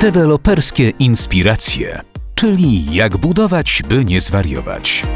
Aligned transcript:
Deweloperskie 0.00 0.90
inspiracje, 0.90 2.00
czyli 2.34 2.94
jak 2.94 3.16
budować, 3.16 3.82
by 3.88 4.04
nie 4.04 4.20
zwariować. 4.20 5.06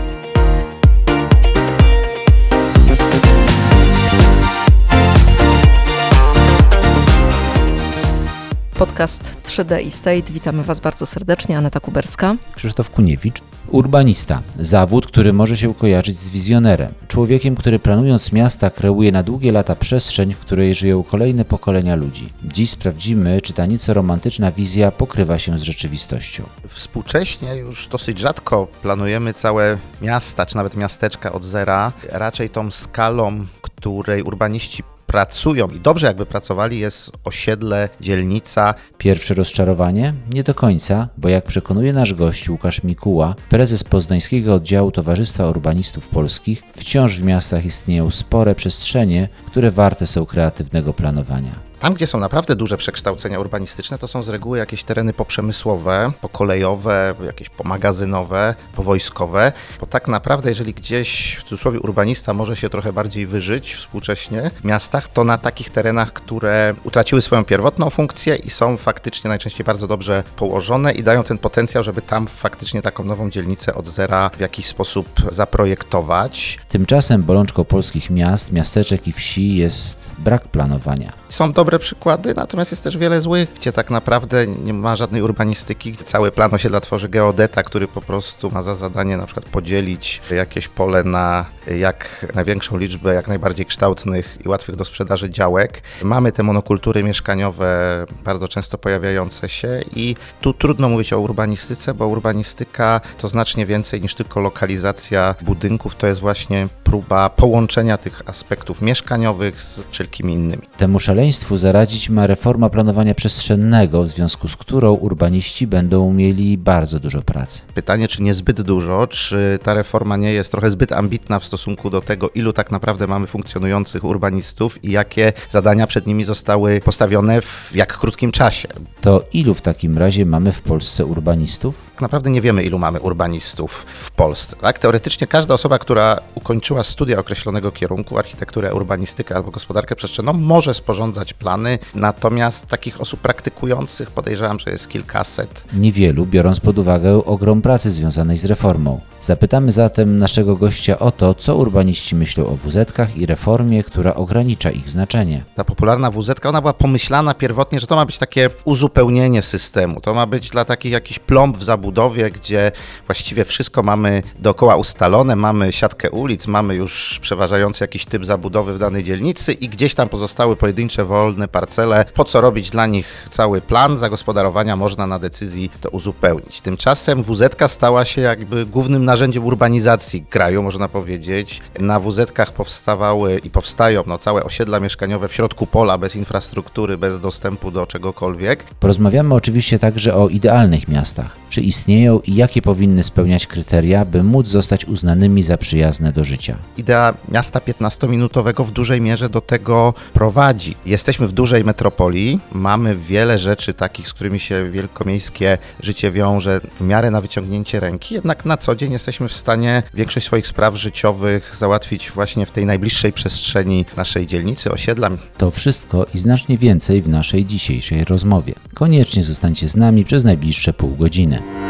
Podcast 8.82 9.42
3D 9.42 9.86
Estate. 9.86 10.32
Witamy 10.32 10.62
Was 10.62 10.80
bardzo 10.80 11.06
serdecznie. 11.06 11.58
Aneta 11.58 11.80
Kuberska. 11.80 12.36
Krzysztof 12.54 12.90
Kuniewicz. 12.90 13.42
Urbanista. 13.68 14.42
Zawód, 14.58 15.06
który 15.06 15.32
może 15.32 15.56
się 15.56 15.74
kojarzyć 15.74 16.18
z 16.18 16.30
wizjonerem. 16.30 16.94
Człowiekiem, 17.08 17.54
który 17.54 17.78
planując 17.78 18.32
miasta 18.32 18.70
kreuje 18.70 19.12
na 19.12 19.22
długie 19.22 19.52
lata 19.52 19.76
przestrzeń, 19.76 20.34
w 20.34 20.38
której 20.38 20.74
żyją 20.74 21.02
kolejne 21.02 21.44
pokolenia 21.44 21.96
ludzi. 21.96 22.28
Dziś 22.44 22.70
sprawdzimy, 22.70 23.40
czy 23.40 23.52
ta 23.52 23.66
nieco 23.66 23.94
romantyczna 23.94 24.52
wizja 24.52 24.90
pokrywa 24.90 25.38
się 25.38 25.58
z 25.58 25.62
rzeczywistością. 25.62 26.44
Współcześnie 26.68 27.56
już 27.56 27.88
dosyć 27.88 28.18
rzadko 28.18 28.68
planujemy 28.82 29.34
całe 29.34 29.78
miasta, 30.00 30.46
czy 30.46 30.56
nawet 30.56 30.76
miasteczka 30.76 31.32
od 31.32 31.44
zera. 31.44 31.92
Raczej 32.12 32.50
tą 32.50 32.70
skalą, 32.70 33.46
której 33.62 34.22
urbaniści 34.22 34.82
pracują 35.12 35.68
i 35.68 35.80
dobrze 35.80 36.06
jakby 36.06 36.26
pracowali, 36.26 36.78
jest 36.78 37.12
osiedle, 37.24 37.88
dzielnica. 38.00 38.74
Pierwsze 38.98 39.34
rozczarowanie? 39.34 40.14
Nie 40.32 40.42
do 40.42 40.54
końca, 40.54 41.08
bo 41.18 41.28
jak 41.28 41.44
przekonuje 41.44 41.92
nasz 41.92 42.14
gość 42.14 42.48
Łukasz 42.48 42.82
Mikuła, 42.82 43.34
prezes 43.48 43.84
Poznańskiego 43.84 44.54
Oddziału 44.54 44.90
Towarzystwa 44.90 45.48
Urbanistów 45.48 46.08
Polskich, 46.08 46.62
wciąż 46.76 47.16
w 47.16 47.24
miastach 47.24 47.64
istnieją 47.64 48.10
spore 48.10 48.54
przestrzenie, 48.54 49.28
które 49.46 49.70
warte 49.70 50.06
są 50.06 50.26
kreatywnego 50.26 50.92
planowania. 50.92 51.71
Tam, 51.82 51.94
gdzie 51.94 52.06
są 52.06 52.20
naprawdę 52.20 52.56
duże 52.56 52.76
przekształcenia 52.76 53.40
urbanistyczne, 53.40 53.98
to 53.98 54.08
są 54.08 54.22
z 54.22 54.28
reguły 54.28 54.58
jakieś 54.58 54.84
tereny 54.84 55.12
poprzemysłowe, 55.12 56.12
pokolejowe, 56.20 57.14
jakieś 57.26 57.48
pomagazynowe, 57.48 58.54
powojskowe, 58.74 59.52
bo 59.80 59.86
tak 59.86 60.08
naprawdę, 60.08 60.48
jeżeli 60.48 60.74
gdzieś 60.74 61.36
w 61.36 61.42
cudzysłowie 61.42 61.80
urbanista 61.80 62.32
może 62.32 62.56
się 62.56 62.70
trochę 62.70 62.92
bardziej 62.92 63.26
wyżyć 63.26 63.74
współcześnie 63.74 64.50
w 64.54 64.64
miastach, 64.64 65.08
to 65.08 65.24
na 65.24 65.38
takich 65.38 65.70
terenach, 65.70 66.12
które 66.12 66.74
utraciły 66.84 67.22
swoją 67.22 67.44
pierwotną 67.44 67.90
funkcję 67.90 68.36
i 68.36 68.50
są 68.50 68.76
faktycznie 68.76 69.28
najczęściej 69.28 69.64
bardzo 69.64 69.88
dobrze 69.88 70.24
położone 70.36 70.92
i 70.92 71.02
dają 71.02 71.24
ten 71.24 71.38
potencjał, 71.38 71.84
żeby 71.84 72.02
tam 72.02 72.26
faktycznie 72.26 72.82
taką 72.82 73.04
nową 73.04 73.30
dzielnicę 73.30 73.74
od 73.74 73.86
zera 73.86 74.30
w 74.36 74.40
jakiś 74.40 74.66
sposób 74.66 75.06
zaprojektować. 75.30 76.58
Tymczasem 76.68 77.22
bolączką 77.22 77.64
polskich 77.64 78.10
miast, 78.10 78.52
miasteczek 78.52 79.08
i 79.08 79.12
wsi 79.12 79.56
jest 79.56 80.10
brak 80.18 80.48
planowania. 80.48 81.22
Są 81.32 81.52
dobre 81.52 81.71
przykłady, 81.78 82.34
natomiast 82.34 82.70
jest 82.70 82.84
też 82.84 82.98
wiele 82.98 83.20
złych, 83.20 83.52
gdzie 83.54 83.72
tak 83.72 83.90
naprawdę 83.90 84.46
nie 84.46 84.72
ma 84.72 84.96
żadnej 84.96 85.22
urbanistyki. 85.22 85.96
Cały 86.04 86.32
plan 86.32 86.54
osiedla 86.54 86.80
tworzy 86.80 87.08
geodeta, 87.08 87.62
który 87.62 87.88
po 87.88 88.00
prostu 88.00 88.50
ma 88.50 88.62
za 88.62 88.74
zadanie 88.74 89.16
na 89.16 89.26
przykład 89.26 89.46
podzielić 89.46 90.22
jakieś 90.30 90.68
pole 90.68 91.04
na 91.04 91.44
jak 91.66 92.26
największą 92.34 92.78
liczbę, 92.78 93.14
jak 93.14 93.28
najbardziej 93.28 93.66
kształtnych 93.66 94.38
i 94.44 94.48
łatwych 94.48 94.76
do 94.76 94.84
sprzedaży 94.84 95.30
działek. 95.30 95.82
Mamy 96.02 96.32
te 96.32 96.42
monokultury 96.42 97.02
mieszkaniowe 97.02 98.06
bardzo 98.24 98.48
często 98.48 98.78
pojawiające 98.78 99.48
się 99.48 99.80
i 99.96 100.16
tu 100.40 100.52
trudno 100.52 100.88
mówić 100.88 101.12
o 101.12 101.20
urbanistyce, 101.20 101.94
bo 101.94 102.06
urbanistyka 102.06 103.00
to 103.18 103.28
znacznie 103.28 103.66
więcej 103.66 104.00
niż 104.00 104.14
tylko 104.14 104.40
lokalizacja 104.40 105.34
budynków, 105.42 105.96
to 105.96 106.06
jest 106.06 106.20
właśnie 106.20 106.68
próba 106.84 107.30
połączenia 107.30 107.98
tych 107.98 108.22
aspektów 108.26 108.82
mieszkaniowych 108.82 109.60
z 109.60 109.82
wszelkimi 109.90 110.32
innymi. 110.34 110.62
Temu 110.76 111.00
szaleństwu 111.00 111.58
zaradzić 111.58 112.10
ma 112.10 112.26
reforma 112.26 112.70
planowania 112.70 113.14
przestrzennego, 113.14 114.02
w 114.02 114.08
związku 114.08 114.48
z 114.48 114.56
którą 114.56 114.92
urbaniści 114.92 115.66
będą 115.66 116.12
mieli 116.12 116.58
bardzo 116.58 117.00
dużo 117.00 117.22
pracy. 117.22 117.62
Pytanie, 117.74 118.08
czy 118.08 118.22
niezbyt 118.22 118.62
dużo, 118.62 119.06
czy 119.06 119.58
ta 119.62 119.74
reforma 119.74 120.16
nie 120.16 120.32
jest 120.32 120.50
trochę 120.50 120.70
zbyt 120.70 120.92
ambitna 120.92 121.38
w 121.38 121.44
stosunku 121.52 121.90
do 121.90 122.00
tego, 122.00 122.30
ilu 122.34 122.52
tak 122.52 122.70
naprawdę 122.70 123.06
mamy 123.06 123.26
funkcjonujących 123.26 124.04
urbanistów 124.04 124.84
i 124.84 124.90
jakie 124.90 125.32
zadania 125.50 125.86
przed 125.86 126.06
nimi 126.06 126.24
zostały 126.24 126.80
postawione 126.80 127.42
w 127.42 127.70
jak 127.74 127.98
krótkim 127.98 128.32
czasie. 128.32 128.68
To 129.00 129.24
ilu 129.32 129.54
w 129.54 129.60
takim 129.60 129.98
razie 129.98 130.26
mamy 130.26 130.52
w 130.52 130.62
Polsce 130.62 131.04
urbanistów? 131.04 131.74
Tak 131.92 132.00
naprawdę 132.02 132.30
nie 132.30 132.40
wiemy, 132.40 132.62
ilu 132.62 132.78
mamy 132.78 133.00
urbanistów 133.00 133.86
w 133.94 134.10
Polsce. 134.10 134.56
Tak? 134.56 134.78
Teoretycznie 134.78 135.26
każda 135.26 135.54
osoba, 135.54 135.78
która 135.78 136.20
ukończyła 136.34 136.82
studia 136.82 137.18
określonego 137.18 137.72
kierunku, 137.72 138.18
architekturę, 138.18 138.74
urbanistykę 138.74 139.36
albo 139.36 139.50
gospodarkę 139.50 139.96
przestrzenną, 139.96 140.32
może 140.32 140.74
sporządzać 140.74 141.34
plany, 141.34 141.78
natomiast 141.94 142.66
takich 142.66 143.00
osób 143.00 143.20
praktykujących 143.20 144.10
podejrzewam, 144.10 144.58
że 144.58 144.70
jest 144.70 144.88
kilkaset. 144.88 145.64
Niewielu, 145.74 146.26
biorąc 146.26 146.60
pod 146.60 146.78
uwagę 146.78 147.24
ogrom 147.24 147.62
pracy 147.62 147.90
związanej 147.90 148.38
z 148.38 148.44
reformą. 148.44 149.00
Zapytamy 149.22 149.72
zatem 149.72 150.18
naszego 150.18 150.56
gościa 150.56 150.98
o 150.98 151.10
to, 151.10 151.34
co 151.42 151.56
urbaniści 151.56 152.14
myślą 152.14 152.46
o 152.46 152.56
WZ-kach 152.56 153.16
i 153.16 153.26
reformie, 153.26 153.84
która 153.84 154.14
ogranicza 154.14 154.70
ich 154.70 154.88
znaczenie. 154.88 155.44
Ta 155.54 155.64
popularna 155.64 156.10
WZ, 156.10 156.46
ona 156.46 156.60
była 156.60 156.72
pomyślana 156.72 157.34
pierwotnie, 157.34 157.80
że 157.80 157.86
to 157.86 157.96
ma 157.96 158.06
być 158.06 158.18
takie 158.18 158.50
uzupełnienie 158.64 159.42
systemu. 159.42 160.00
To 160.00 160.14
ma 160.14 160.26
być 160.26 160.50
dla 160.50 160.64
takich 160.64 160.92
jakiś 160.92 161.18
plomb 161.18 161.56
w 161.56 161.64
zabudowie, 161.64 162.30
gdzie 162.30 162.72
właściwie 163.06 163.44
wszystko 163.44 163.82
mamy 163.82 164.22
dookoła 164.38 164.76
ustalone, 164.76 165.36
mamy 165.36 165.72
siatkę 165.72 166.10
ulic, 166.10 166.46
mamy 166.46 166.74
już 166.74 167.18
przeważający 167.22 167.84
jakiś 167.84 168.04
typ 168.04 168.24
zabudowy 168.24 168.74
w 168.74 168.78
danej 168.78 169.04
dzielnicy 169.04 169.52
i 169.52 169.68
gdzieś 169.68 169.94
tam 169.94 170.08
pozostały 170.08 170.56
pojedyncze 170.56 171.04
wolne 171.04 171.48
parcele. 171.48 172.04
Po 172.14 172.24
co 172.24 172.40
robić 172.40 172.70
dla 172.70 172.86
nich 172.86 173.28
cały 173.30 173.60
plan 173.60 173.98
zagospodarowania, 173.98 174.76
można 174.76 175.06
na 175.06 175.18
decyzji 175.18 175.70
to 175.80 175.90
uzupełnić. 175.90 176.60
Tymczasem 176.60 177.22
WZ 177.22 177.42
stała 177.68 178.04
się 178.04 178.20
jakby 178.20 178.66
głównym 178.66 179.04
narzędziem 179.04 179.44
urbanizacji 179.44 180.24
kraju, 180.24 180.62
można 180.62 180.88
powiedzieć. 180.88 181.31
Na 181.80 182.00
WZ-kach 182.00 182.52
powstawały 182.52 183.40
i 183.44 183.50
powstają 183.50 184.02
no, 184.06 184.18
całe 184.18 184.44
osiedla 184.44 184.80
mieszkaniowe 184.80 185.28
w 185.28 185.34
środku 185.34 185.66
pola, 185.66 185.98
bez 185.98 186.16
infrastruktury, 186.16 186.98
bez 186.98 187.20
dostępu 187.20 187.70
do 187.70 187.86
czegokolwiek. 187.86 188.64
Porozmawiamy 188.64 189.34
oczywiście 189.34 189.78
także 189.78 190.14
o 190.14 190.28
idealnych 190.28 190.88
miastach. 190.88 191.36
Czy 191.50 191.60
istnieją 191.60 192.20
i 192.20 192.34
jakie 192.34 192.62
powinny 192.62 193.02
spełniać 193.02 193.46
kryteria, 193.46 194.04
by 194.04 194.22
móc 194.22 194.46
zostać 194.48 194.84
uznanymi 194.84 195.42
za 195.42 195.56
przyjazne 195.56 196.12
do 196.12 196.24
życia? 196.24 196.56
Idea 196.76 197.14
miasta 197.28 197.60
15-minutowego 197.60 198.64
w 198.64 198.70
dużej 198.70 199.00
mierze 199.00 199.28
do 199.28 199.40
tego 199.40 199.94
prowadzi. 200.12 200.76
Jesteśmy 200.86 201.26
w 201.26 201.32
dużej 201.32 201.64
metropolii, 201.64 202.40
mamy 202.52 202.96
wiele 202.96 203.38
rzeczy 203.38 203.74
takich, 203.74 204.08
z 204.08 204.12
którymi 204.12 204.40
się 204.40 204.70
wielkomiejskie 204.70 205.58
życie 205.80 206.10
wiąże 206.10 206.60
w 206.74 206.80
miarę 206.80 207.10
na 207.10 207.20
wyciągnięcie 207.20 207.80
ręki, 207.80 208.14
jednak 208.14 208.44
na 208.44 208.56
co 208.56 208.74
dzień 208.74 208.92
jesteśmy 208.92 209.28
w 209.28 209.32
stanie 209.32 209.82
większość 209.94 210.26
swoich 210.26 210.46
spraw 210.46 210.76
życiowych 210.76 211.21
załatwić 211.52 212.10
właśnie 212.10 212.46
w 212.46 212.50
tej 212.50 212.66
najbliższej 212.66 213.12
przestrzeni 213.12 213.84
naszej 213.96 214.26
dzielnicy, 214.26 214.72
osiedla. 214.72 215.10
To 215.38 215.50
wszystko 215.50 216.06
i 216.14 216.18
znacznie 216.18 216.58
więcej 216.58 217.02
w 217.02 217.08
naszej 217.08 217.46
dzisiejszej 217.46 218.04
rozmowie. 218.04 218.54
Koniecznie 218.74 219.22
zostańcie 219.22 219.68
z 219.68 219.76
nami 219.76 220.04
przez 220.04 220.24
najbliższe 220.24 220.72
pół 220.72 220.96
godziny. 220.96 221.61